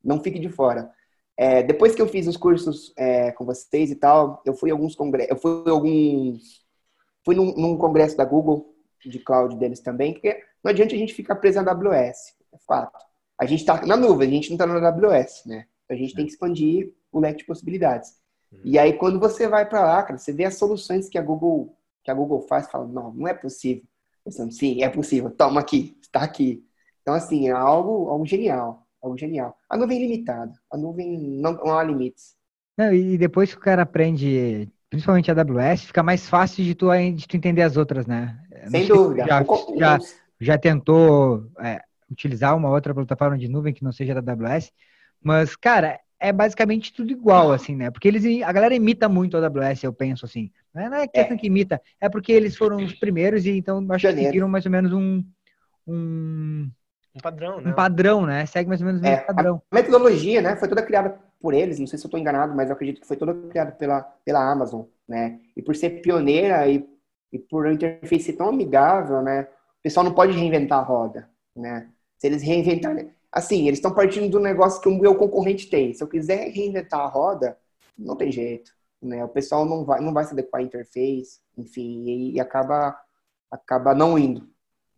Não 0.03 0.21
fique 0.21 0.41
de 0.41 0.49
fora. 0.49 0.91
É, 1.37 1.63
depois 1.63 1.95
que 1.95 2.03
eu 2.03 2.09
fiz 2.09 2.27
os 2.27 2.37
cursos 2.37 2.93
é, 2.99 3.31
com 3.31 3.45
vocês 3.45 3.93
e 3.93 3.95
tal, 3.95 4.43
eu 4.45 4.55
fui 4.55 4.73
alguns 4.73 4.97
congressos, 4.97 5.31
eu 5.31 5.37
fui 5.37 5.71
alguns, 5.71 6.67
fui 7.25 7.37
num, 7.37 7.55
num 7.55 7.79
congresso 7.79 8.17
da 8.17 8.25
Google 8.25 8.75
de 9.05 9.21
cloud 9.21 9.57
deles 9.57 9.81
também, 9.81 10.15
porque 10.15 10.43
Não 10.65 10.71
adianta 10.71 10.95
a 10.95 10.99
gente 10.99 11.15
ficar 11.15 11.37
preso 11.37 11.63
na 11.63 11.71
AWS, 11.71 12.35
é 12.53 12.59
fato. 12.67 12.99
A 13.39 13.47
gente 13.47 13.61
está 13.61 13.87
na 13.87 13.97
nuvem, 13.97 14.29
a 14.29 14.33
gente 14.33 14.51
não 14.51 14.57
está 14.57 14.67
na 14.67 14.89
AWS, 14.89 15.45
né? 15.47 15.67
A 15.89 15.95
gente 15.95 16.15
tem 16.15 16.27
que 16.27 16.33
expandir 16.33 16.93
o 17.13 17.21
leque 17.21 17.39
de 17.39 17.47
possibilidades. 17.47 18.20
E 18.65 18.79
aí, 18.79 18.93
quando 18.95 19.21
você 19.21 19.49
vai 19.49 19.69
para 19.69 19.85
lá, 19.85 20.03
cara, 20.03 20.19
você 20.19 20.33
vê 20.33 20.45
as 20.45 20.57
soluções 20.57 21.09
que 21.09 21.17
a 21.17 21.23
Google, 21.23 21.77
que 22.03 22.11
a 22.11 22.15
Google 22.15 22.43
faz, 22.43 22.71
fala, 22.71 22.87
não, 22.87 23.13
não 23.13 23.29
é 23.29 23.35
possível. 23.35 23.85
Pensando, 24.25 24.53
sim, 24.53 24.83
é 24.83 24.89
possível, 24.89 25.31
toma 25.31 25.61
aqui, 25.61 25.97
está 26.03 26.23
aqui. 26.23 26.65
Então, 27.01 27.15
assim, 27.15 27.49
é 27.49 27.53
algo, 27.53 28.09
algo 28.09 28.27
genial, 28.27 28.87
algo 29.03 29.17
genial. 29.17 29.57
A 29.69 29.77
nuvem 29.77 29.99
é 29.99 30.01
limitada, 30.01 30.53
a 30.71 30.77
nuvem 30.77 31.19
não, 31.19 31.53
não 31.53 31.79
há 31.79 31.83
limites. 31.83 32.37
Não, 32.77 32.93
e 32.93 33.17
depois 33.17 33.53
que 33.53 33.59
o 33.59 33.63
cara 33.63 33.83
aprende, 33.83 34.69
principalmente 34.91 35.31
a 35.31 35.35
AWS, 35.35 35.85
fica 35.85 36.03
mais 36.03 36.29
fácil 36.29 36.65
de 36.65 36.75
tu, 36.75 36.89
de 37.15 37.27
tu 37.27 37.37
entender 37.37 37.63
as 37.63 37.77
outras, 37.77 38.07
né? 38.07 38.39
Sem 38.71 38.87
dúvida. 38.87 39.27
Já, 39.27 39.45
já, 39.79 39.99
já 40.41 40.59
tentou 40.59 41.51
é, 41.61 41.81
utilizar 42.11 42.57
uma 42.57 42.71
outra 42.71 42.95
plataforma 42.95 43.39
de 43.39 43.49
nuvem 43.49 43.73
que 43.73 43.85
não 43.85 43.93
seja 43.93 44.21
da 44.21 44.33
AWS, 44.33 44.73
mas, 45.23 45.57
cara, 45.57 46.01
é 46.21 46.33
basicamente 46.33 46.93
tudo 46.93 47.11
igual, 47.11 47.51
assim, 47.51 47.75
né? 47.75 47.91
Porque 47.91 48.07
eles, 48.07 48.43
a 48.43 48.53
galera 48.53 48.75
imita 48.75 49.09
muito 49.09 49.37
a 49.37 49.41
AWS, 49.41 49.83
eu 49.85 49.93
penso 49.93 50.27
assim. 50.27 50.51
Não 50.75 50.95
é, 50.95 51.05
é 51.05 51.09
questão 51.09 51.37
é. 51.37 51.39
que 51.41 51.47
imita, 51.47 51.81
é 52.01 52.09
porque 52.09 52.31
eles 52.31 52.57
foram 52.57 52.77
os 52.77 52.95
primeiros 52.95 53.47
e 53.47 53.57
então 53.57 53.85
acho 53.91 54.07
que 54.07 54.15
seguiram 54.15 54.49
mais 54.49 54.67
ou 54.67 54.71
menos 54.71 54.93
um, 54.93 55.25
um 55.89 56.71
um 57.15 57.21
padrão, 57.21 57.61
né? 57.61 57.71
Um 57.71 57.75
padrão, 57.75 58.27
né? 58.27 58.47
Segue 58.47 58.69
mais 58.69 58.81
ou 58.81 58.87
menos 58.87 59.01
o 59.01 59.05
mesmo 59.05 59.17
é, 59.17 59.21
padrão. 59.25 59.63
A 59.71 59.75
metodologia, 59.75 60.41
né? 60.41 60.57
Foi 60.57 60.69
toda 60.69 60.83
criada 60.83 61.19
por 61.41 61.55
eles. 61.55 61.79
Não 61.79 61.87
sei 61.87 61.99
se 61.99 62.05
eu 62.05 62.09
estou 62.09 62.21
enganado, 62.21 62.55
mas 62.55 62.69
eu 62.69 62.75
acredito 62.75 63.01
que 63.01 63.07
foi 63.07 63.17
toda 63.17 63.35
criada 63.49 63.73
pela, 63.73 64.03
pela 64.25 64.51
Amazon, 64.51 64.83
né? 65.09 65.41
E 65.57 65.63
por 65.63 65.75
ser 65.75 66.01
pioneira 66.03 66.69
e, 66.69 66.89
e 67.33 67.39
por 67.39 67.67
a 67.67 67.73
interface 67.73 68.33
tão 68.33 68.49
amigável, 68.49 69.23
né? 69.23 69.43
O 69.43 69.83
pessoal 69.83 70.05
não 70.05 70.15
pode 70.15 70.33
reinventar 70.33 70.79
a 70.79 70.83
roda, 70.83 71.29
né? 71.57 71.89
Se 72.17 72.27
eles 72.27 72.43
reinventarem... 72.43 73.11
Assim, 73.33 73.67
eles 73.67 73.79
estão 73.79 73.95
partindo 73.95 74.31
do 74.31 74.41
negócio 74.41 74.81
que 74.81 74.89
o 74.89 74.99
meu 74.99 75.15
concorrente 75.15 75.69
tem. 75.69 75.93
Se 75.93 76.03
eu 76.03 76.09
quiser 76.09 76.51
reinventar 76.51 77.01
a 77.01 77.07
roda, 77.07 77.57
não 77.97 78.17
tem 78.17 78.33
jeito, 78.33 78.73
né? 79.01 79.25
O 79.25 79.29
pessoal 79.29 79.65
não 79.65 79.85
vai, 79.85 80.01
não 80.01 80.13
vai 80.13 80.25
se 80.25 80.33
adequar 80.33 80.61
à 80.61 80.65
interface, 80.65 81.41
enfim, 81.57 82.33
e, 82.33 82.41
acaba, 82.41 82.99
acaba 83.51 83.95
não 83.95 84.19
indo, 84.19 84.49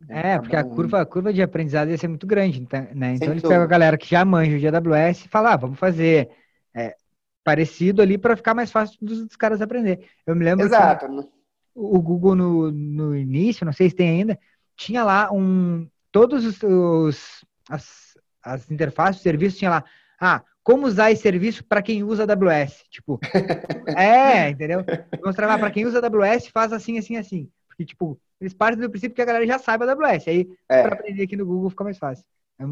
é, 0.09 0.37
porque 0.37 0.55
a 0.55 0.63
curva, 0.63 1.01
a 1.01 1.05
curva 1.05 1.33
de 1.33 1.41
aprendizado 1.41 1.89
ia 1.89 1.97
ser 1.97 2.07
muito 2.07 2.27
grande, 2.27 2.61
então, 2.61 2.87
né? 2.93 3.15
Então 3.15 3.31
eles 3.31 3.41
pegam 3.41 3.61
a 3.61 3.67
galera 3.67 3.97
que 3.97 4.09
já 4.09 4.25
manja 4.25 4.59
de 4.59 4.67
AWS 4.67 5.25
e 5.25 5.29
falam, 5.29 5.51
ah, 5.53 5.55
vamos 5.55 5.79
fazer 5.79 6.29
é, 6.73 6.95
parecido 7.43 8.01
ali 8.01 8.17
para 8.17 8.35
ficar 8.35 8.53
mais 8.53 8.71
fácil 8.71 8.97
dos, 9.01 9.25
dos, 9.25 9.35
caras 9.35 9.61
aprender. 9.61 10.07
Eu 10.25 10.35
me 10.35 10.43
lembro 10.43 10.65
Exato. 10.65 11.07
que 11.07 11.29
o 11.75 12.01
Google 12.01 12.35
no, 12.35 12.71
no 12.71 13.15
início, 13.15 13.65
não 13.65 13.73
sei 13.73 13.89
se 13.89 13.95
tem 13.95 14.09
ainda, 14.09 14.37
tinha 14.75 15.03
lá 15.03 15.31
um 15.31 15.87
todos 16.11 16.45
os, 16.45 16.61
os 16.61 17.45
as, 17.69 18.12
as 18.43 18.69
interfaces, 18.69 19.17
os 19.17 19.23
serviços 19.23 19.57
tinha 19.57 19.71
lá, 19.71 19.83
ah, 20.19 20.43
como 20.63 20.87
usar 20.87 21.11
esse 21.11 21.21
serviço 21.21 21.63
para 21.63 21.81
quem 21.81 22.03
usa 22.03 22.23
AWS, 22.23 22.83
tipo, 22.89 23.19
é, 23.97 24.49
entendeu? 24.49 24.83
Mostrava 25.23 25.57
para 25.57 25.71
quem 25.71 25.85
usa 25.85 25.99
AWS 25.99 26.47
faz 26.47 26.71
assim, 26.71 26.97
assim, 26.97 27.17
assim, 27.17 27.49
porque 27.67 27.85
tipo 27.85 28.19
eles 28.43 28.53
partem 28.53 28.81
do 28.81 28.89
princípio 28.89 29.15
que 29.15 29.21
a 29.21 29.25
galera 29.25 29.47
já 29.47 29.57
sabe 29.57 29.85
a 29.85 29.91
AWS. 29.91 30.27
Aí, 30.27 30.49
é. 30.67 30.81
para 30.81 30.95
aprender 30.95 31.23
aqui 31.23 31.37
no 31.37 31.45
Google 31.45 31.69
fica 31.69 31.85
mais 31.85 31.97
fácil. 31.97 32.25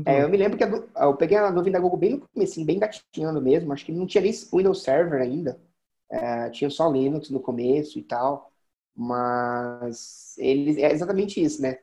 É, 0.06 0.18
é 0.18 0.24
eu 0.24 0.30
me 0.30 0.36
lembro 0.36 0.58
que 0.58 0.64
a, 0.66 1.06
eu 1.06 1.16
peguei 1.16 1.38
a 1.38 1.50
nuvem 1.50 1.72
da 1.72 1.80
Google 1.80 1.98
bem 1.98 2.10
no 2.12 2.28
começo, 2.28 2.66
bem 2.66 2.78
gatinhando 2.78 3.42
mesmo. 3.42 3.72
Acho 3.72 3.86
que 3.86 3.92
não 3.94 4.06
tinha 4.06 4.22
nem 4.22 4.34
Windows 4.54 4.84
Server 4.84 5.22
ainda. 5.22 5.58
É, 6.10 6.50
tinha 6.50 6.70
só 6.70 6.92
Linux 6.92 7.30
no 7.30 7.40
começo 7.40 7.98
e 7.98 8.04
tal. 8.04 8.52
Mas 8.94 10.36
eles 10.38 10.78
é 10.78 10.92
exatamente 10.92 11.42
isso, 11.42 11.62
né? 11.62 11.80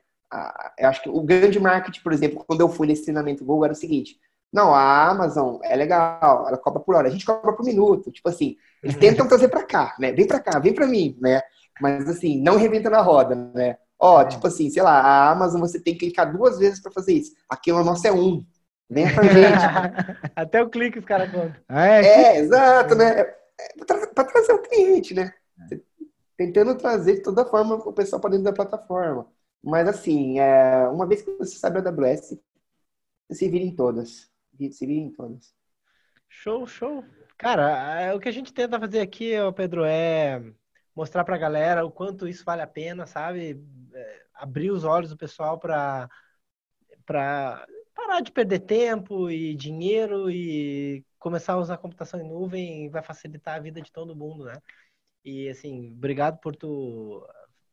Eu 0.79 0.89
acho 0.89 1.03
que 1.03 1.09
o 1.09 1.23
grande 1.23 1.59
marketing, 1.59 2.01
por 2.03 2.13
exemplo, 2.13 2.45
quando 2.47 2.61
eu 2.61 2.69
fui 2.69 2.87
nesse 2.87 3.05
treinamento 3.05 3.45
Google, 3.45 3.65
era 3.65 3.73
o 3.73 3.77
seguinte: 3.77 4.19
não, 4.53 4.75
a 4.75 5.09
Amazon 5.09 5.59
é 5.63 5.77
legal, 5.77 6.47
ela 6.49 6.57
cobra 6.57 6.81
por 6.81 6.95
hora, 6.95 7.09
a 7.09 7.11
gente 7.11 7.25
cobra 7.25 7.53
por 7.53 7.65
minuto. 7.65 8.11
Tipo 8.11 8.29
assim, 8.29 8.57
eles 8.83 8.97
tentam 8.99 9.29
trazer 9.29 9.49
para 9.49 9.63
cá, 9.63 9.95
né? 9.99 10.13
Vem 10.13 10.27
para 10.27 10.41
cá, 10.41 10.59
vem 10.59 10.75
para 10.75 10.87
mim, 10.87 11.17
né? 11.21 11.43
Mas 11.81 12.09
assim, 12.09 12.41
não 12.41 12.57
reventa 12.57 12.91
na 12.91 13.01
roda, 13.01 13.35
né? 13.35 13.77
Ó, 13.99 14.23
é. 14.23 14.27
tipo 14.27 14.47
assim, 14.47 14.71
sei 14.71 14.83
lá, 14.83 15.01
a 15.01 15.31
Amazon 15.31 15.61
você 15.61 15.81
tem 15.81 15.95
que 15.95 16.01
clicar 16.01 16.33
duas 16.33 16.59
vezes 16.59 16.81
para 16.81 16.93
fazer 16.93 17.13
isso. 17.13 17.33
Aqui 17.49 17.71
o 17.73 17.85
nosso 17.85 18.07
é 18.07 18.13
um. 18.13 18.45
Vem 18.89 19.13
pra 19.13 19.25
gente. 19.29 20.33
Até 20.35 20.63
o 20.63 20.71
clique 20.71 20.99
os 20.99 21.05
caras 21.05 21.31
contam. 21.31 21.55
É, 21.69 22.07
é, 22.07 22.39
exato, 22.39 22.95
né? 22.95 23.21
É, 23.21 23.35
para 24.15 24.25
trazer 24.25 24.53
o 24.53 24.63
cliente, 24.63 25.15
né? 25.15 25.33
Tentando 26.37 26.77
trazer 26.77 27.15
de 27.15 27.23
toda 27.23 27.45
forma 27.45 27.75
o 27.75 27.93
pessoal 27.93 28.21
para 28.21 28.31
dentro 28.31 28.45
da 28.45 28.53
plataforma. 28.53 29.27
Mas 29.63 29.89
assim, 29.89 30.39
é, 30.39 30.87
uma 30.89 31.07
vez 31.07 31.23
que 31.23 31.31
você 31.33 31.57
sabe 31.59 31.79
a 31.79 31.83
AWS, 31.83 32.39
se 33.31 33.49
vira 33.49 33.65
em 33.65 33.75
todas. 33.75 34.31
Se 34.71 34.87
vira 34.87 35.01
em 35.01 35.13
todas. 35.13 35.55
Show, 36.29 36.67
show. 36.67 37.05
Cara, 37.37 38.01
é, 38.01 38.15
o 38.15 38.21
que 38.21 38.29
a 38.29 38.33
gente 38.33 38.53
tenta 38.53 38.81
fazer 38.81 39.01
aqui, 39.01 39.33
Pedro, 39.55 39.85
é 39.85 40.43
mostrar 40.95 41.25
para 41.25 41.37
a 41.37 41.39
galera 41.39 41.85
o 41.85 41.91
quanto 41.91 42.27
isso 42.27 42.45
vale 42.45 42.63
a 42.63 42.67
pena, 42.67 43.07
sabe? 43.07 43.65
É, 43.95 44.27
abrir 44.35 44.71
os 44.71 44.85
olhos 44.85 45.11
do 45.11 45.17
pessoal 45.17 45.59
para 45.59 46.09
para 47.07 47.67
parar 47.95 48.21
de 48.21 48.31
perder 48.31 48.61
tempo 48.61 49.31
e 49.31 49.55
dinheiro 49.55 50.31
e 50.31 51.05
começar 51.19 51.55
a 51.55 51.59
usar 51.59 51.79
computação 51.79 52.21
em 52.21 52.29
nuvem 52.29 52.91
vai 52.91 53.03
facilitar 53.03 53.57
a 53.57 53.61
vida 53.61 53.81
de 53.81 53.91
todo 53.91 54.15
mundo, 54.17 54.45
né? 54.45 54.61
E 55.25 55.49
assim, 55.49 55.93
obrigado 55.97 56.39
por 56.41 56.55
tu 56.57 57.27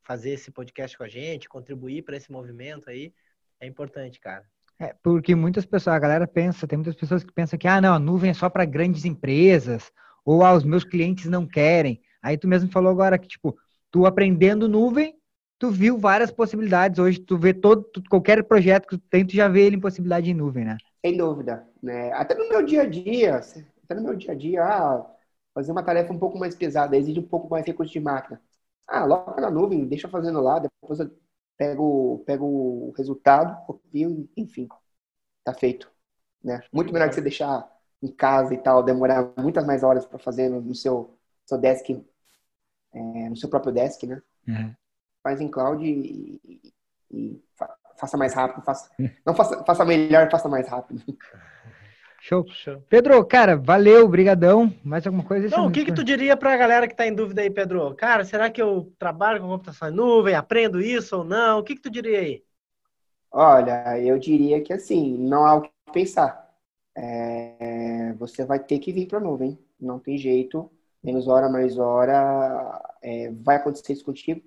fazer 0.06 0.32
esse 0.32 0.52
podcast 0.52 0.98
com 0.98 1.04
a 1.04 1.08
gente, 1.08 1.50
contribuir 1.50 2.04
para 2.04 2.16
esse 2.16 2.32
movimento 2.32 2.90
aí. 2.90 3.12
É 3.60 3.66
importante, 3.66 4.20
cara. 4.20 4.46
É, 4.80 4.94
porque 5.02 5.34
muitas 5.36 5.66
pessoas, 5.66 5.96
a 5.96 6.00
galera 6.00 6.28
pensa, 6.28 6.68
tem 6.68 6.78
muitas 6.78 6.96
pessoas 6.96 7.24
que 7.24 7.34
pensam 7.34 7.58
que 7.58 7.68
ah, 7.68 7.82
não, 7.82 7.94
a 7.94 8.00
nuvem 8.00 8.30
é 8.30 8.34
só 8.34 8.50
para 8.50 8.66
grandes 8.66 9.06
empresas, 9.06 9.92
ou 10.24 10.44
ah, 10.44 10.54
os 10.54 10.64
meus 10.64 10.84
clientes 10.84 11.26
não 11.26 11.48
querem. 11.48 12.02
Aí 12.22 12.38
tu 12.38 12.48
mesmo 12.48 12.72
falou 12.72 12.92
agora 12.92 13.18
que, 13.18 13.28
tipo, 13.28 13.58
tu 13.90 14.06
aprendendo 14.06 14.68
nuvem, 14.68 15.18
tu 15.58 15.72
viu 15.72 15.98
várias 15.98 16.32
possibilidades. 16.32 17.00
Hoje 17.00 17.20
tu 17.20 17.38
vê 17.38 17.54
todo, 17.54 17.84
tu, 17.84 18.04
qualquer 18.10 18.44
projeto 18.44 18.88
que 18.88 18.98
tu 18.98 19.04
tem, 19.10 19.26
tu 19.26 19.34
já 19.34 19.48
vê 19.48 19.62
ele 19.62 19.78
em 19.78 19.82
possibilidade 19.82 20.30
em 20.30 20.34
nuvem, 20.34 20.66
né? 20.66 20.78
Sem 21.04 21.18
dúvida. 21.18 21.66
Né? 21.82 22.12
Até 22.14 22.36
no 22.36 22.50
meu 22.50 22.64
dia 22.64 22.82
a 22.82 22.86
dia, 22.86 23.42
até 23.84 23.96
no 23.96 24.04
meu 24.04 24.16
dia 24.16 24.32
a 24.32 24.36
dia, 24.36 24.64
ah, 24.64 25.06
fazer 25.54 25.72
uma 25.72 25.84
tarefa 25.84 26.12
um 26.12 26.20
pouco 26.20 26.38
mais 26.38 26.56
pesada, 26.56 26.98
exige 26.98 27.20
um 27.20 27.28
pouco 27.28 27.50
mais 27.50 27.66
recurso 27.66 27.94
de 27.94 28.00
máquina. 28.00 28.42
Ah, 28.88 29.06
logo 29.06 29.40
na 29.42 29.50
nuvem, 29.50 29.88
deixa 29.88 30.08
fazendo 30.08 30.40
lá, 30.42 30.60
depois 30.60 31.00
eu 31.00 31.12
pego, 31.58 32.24
pego 32.26 32.46
o 32.46 32.94
resultado, 32.98 33.66
copio, 33.66 34.30
enfim, 34.38 34.68
tá 35.44 35.54
feito. 35.54 35.92
Né? 36.44 36.62
Muito 36.72 36.94
melhor 36.94 37.10
que 37.10 37.16
você 37.16 37.22
deixar 37.22 37.70
em 38.02 38.12
casa 38.12 38.54
e 38.54 38.58
tal, 38.58 38.84
demorar 38.84 39.34
muitas 39.38 39.66
mais 39.66 39.84
horas 39.84 40.06
para 40.06 40.20
fazer 40.20 40.50
no 40.50 40.76
seu, 40.76 41.18
seu 41.46 41.58
desk 41.58 41.90
é, 42.96 43.30
no 43.30 43.36
seu 43.36 43.50
próprio 43.50 43.74
desk, 43.74 44.04
né? 44.04 44.22
Uhum. 44.48 44.74
Faz 45.22 45.42
em 45.42 45.50
cloud 45.50 45.84
e, 45.84 46.40
e, 46.46 46.74
e 47.12 47.44
faça 47.98 48.16
mais 48.18 48.34
rápido, 48.34 48.64
faça, 48.64 48.90
não 49.26 49.34
faça, 49.34 49.64
faça 49.64 49.86
melhor, 49.86 50.30
faça 50.30 50.48
mais 50.48 50.68
rápido. 50.68 51.02
Show. 52.28 52.44
Show. 52.48 52.82
Pedro, 52.90 53.24
cara, 53.24 53.56
valeu, 53.56 54.08
brigadão. 54.08 54.74
Mais 54.84 55.06
alguma 55.06 55.24
coisa? 55.24 55.48
Não, 55.56 55.68
o 55.68 55.72
que, 55.72 55.86
que 55.86 55.94
tu 55.94 56.04
diria 56.04 56.36
para 56.36 56.56
a 56.56 56.58
galera 56.58 56.88
que 56.88 56.94
está 56.94 57.06
em 57.06 57.14
dúvida 57.14 57.44
aí, 57.44 57.52
Pedro? 57.52 57.94
Cara, 57.94 58.26
será 58.26 58.50
que 58.50 58.60
eu 58.60 58.92
trabalho 58.98 59.40
com 59.40 59.48
computação 59.48 59.90
em 59.90 59.92
nuvem, 59.92 60.34
aprendo 60.34 60.82
isso 60.82 61.18
ou 61.18 61.24
não? 61.24 61.60
O 61.60 61.64
que, 61.64 61.76
que 61.76 61.82
tu 61.84 61.90
diria 61.92 62.20
aí? 62.20 62.44
Olha, 63.32 64.02
eu 64.02 64.18
diria 64.18 64.60
que 64.60 64.74
assim, 64.74 65.16
não 65.20 65.46
há 65.46 65.54
o 65.54 65.62
que 65.62 65.70
pensar. 65.94 66.52
É, 66.98 68.14
você 68.14 68.44
vai 68.44 68.58
ter 68.58 68.80
que 68.80 68.92
vir 68.92 69.08
para 69.08 69.20
a 69.20 69.22
nuvem, 69.22 69.60
não 69.80 70.00
tem 70.00 70.18
jeito 70.18 70.72
menos 71.04 71.28
hora, 71.28 71.48
mais 71.48 71.78
hora, 71.78 72.82
é, 73.04 73.30
vai 73.34 73.58
acontecer 73.58 73.94
isso 73.94 74.04
contigo. 74.04 74.42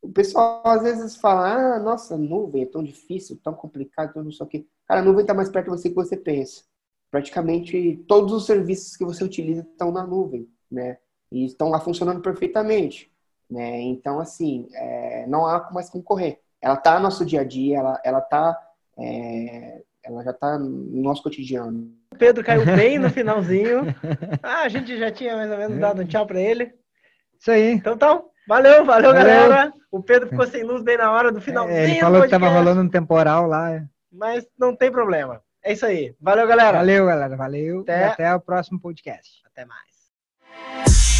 O 0.00 0.10
pessoal 0.10 0.60
às 0.64 0.82
vezes 0.82 1.14
fala, 1.14 1.76
ah, 1.76 1.78
nossa, 1.78 2.18
nuvem 2.18 2.64
é 2.64 2.66
tão 2.66 2.82
difícil, 2.82 3.38
tão 3.44 3.54
complicado, 3.54 4.12
tudo 4.12 4.28
isso 4.28 4.42
aqui. 4.42 4.68
Cara, 4.88 5.00
a 5.00 5.04
nuvem 5.04 5.20
está 5.20 5.32
mais 5.32 5.48
perto 5.48 5.66
de 5.66 5.70
você 5.70 5.88
que 5.88 5.94
você 5.94 6.16
pensa. 6.16 6.64
Praticamente 7.12 8.02
todos 8.08 8.32
os 8.32 8.46
serviços 8.46 8.96
que 8.96 9.04
você 9.04 9.22
utiliza 9.22 9.60
estão 9.60 9.92
na 9.92 10.02
nuvem, 10.06 10.48
né? 10.70 10.96
E 11.30 11.44
estão 11.44 11.68
lá 11.68 11.78
funcionando 11.78 12.22
perfeitamente, 12.22 13.12
né? 13.50 13.82
Então, 13.82 14.18
assim, 14.18 14.66
é, 14.72 15.26
não 15.26 15.46
há 15.46 15.70
mais 15.70 15.90
como 15.90 16.02
correr. 16.02 16.40
Ela 16.58 16.72
está 16.72 16.96
no 16.96 17.02
nosso 17.02 17.22
dia 17.26 17.42
a 17.42 17.44
dia, 17.44 17.80
ela, 17.80 18.00
ela 18.02 18.20
tá, 18.22 18.58
é, 18.98 19.82
ela 20.02 20.24
já 20.24 20.30
está 20.30 20.58
no 20.58 21.02
nosso 21.02 21.22
cotidiano. 21.22 21.92
O 22.14 22.16
Pedro 22.16 22.42
caiu 22.42 22.64
bem 22.64 22.98
no 22.98 23.10
finalzinho. 23.12 23.94
Ah, 24.42 24.62
a 24.62 24.68
gente 24.70 24.98
já 24.98 25.10
tinha 25.10 25.36
mais 25.36 25.50
ou 25.50 25.58
menos 25.58 25.78
dado 25.78 26.00
um 26.00 26.06
tchau 26.06 26.26
para 26.26 26.40
ele. 26.40 26.72
Isso 27.38 27.50
aí. 27.50 27.72
Então, 27.72 27.92
então 27.92 28.24
valeu, 28.48 28.86
valeu, 28.86 29.12
valeu, 29.12 29.12
galera. 29.12 29.72
O 29.90 30.02
Pedro 30.02 30.30
ficou 30.30 30.46
sem 30.46 30.62
luz 30.62 30.82
bem 30.82 30.96
na 30.96 31.12
hora 31.12 31.30
do 31.30 31.42
finalzinho. 31.42 31.76
É, 31.76 31.90
ele 31.90 32.00
falou 32.00 32.20
que 32.20 32.26
estava 32.28 32.48
rolando 32.48 32.80
um 32.80 32.88
temporal 32.88 33.46
lá. 33.46 33.84
Mas 34.10 34.48
não 34.58 34.74
tem 34.74 34.90
problema. 34.90 35.42
É 35.62 35.72
isso 35.72 35.86
aí. 35.86 36.14
Valeu, 36.20 36.46
galera. 36.46 36.78
Valeu, 36.78 37.06
galera. 37.06 37.36
Valeu. 37.36 37.80
Até, 37.82 38.04
até 38.06 38.34
o 38.34 38.40
próximo 38.40 38.80
podcast. 38.80 39.42
Até 39.46 39.64
mais. 39.64 41.11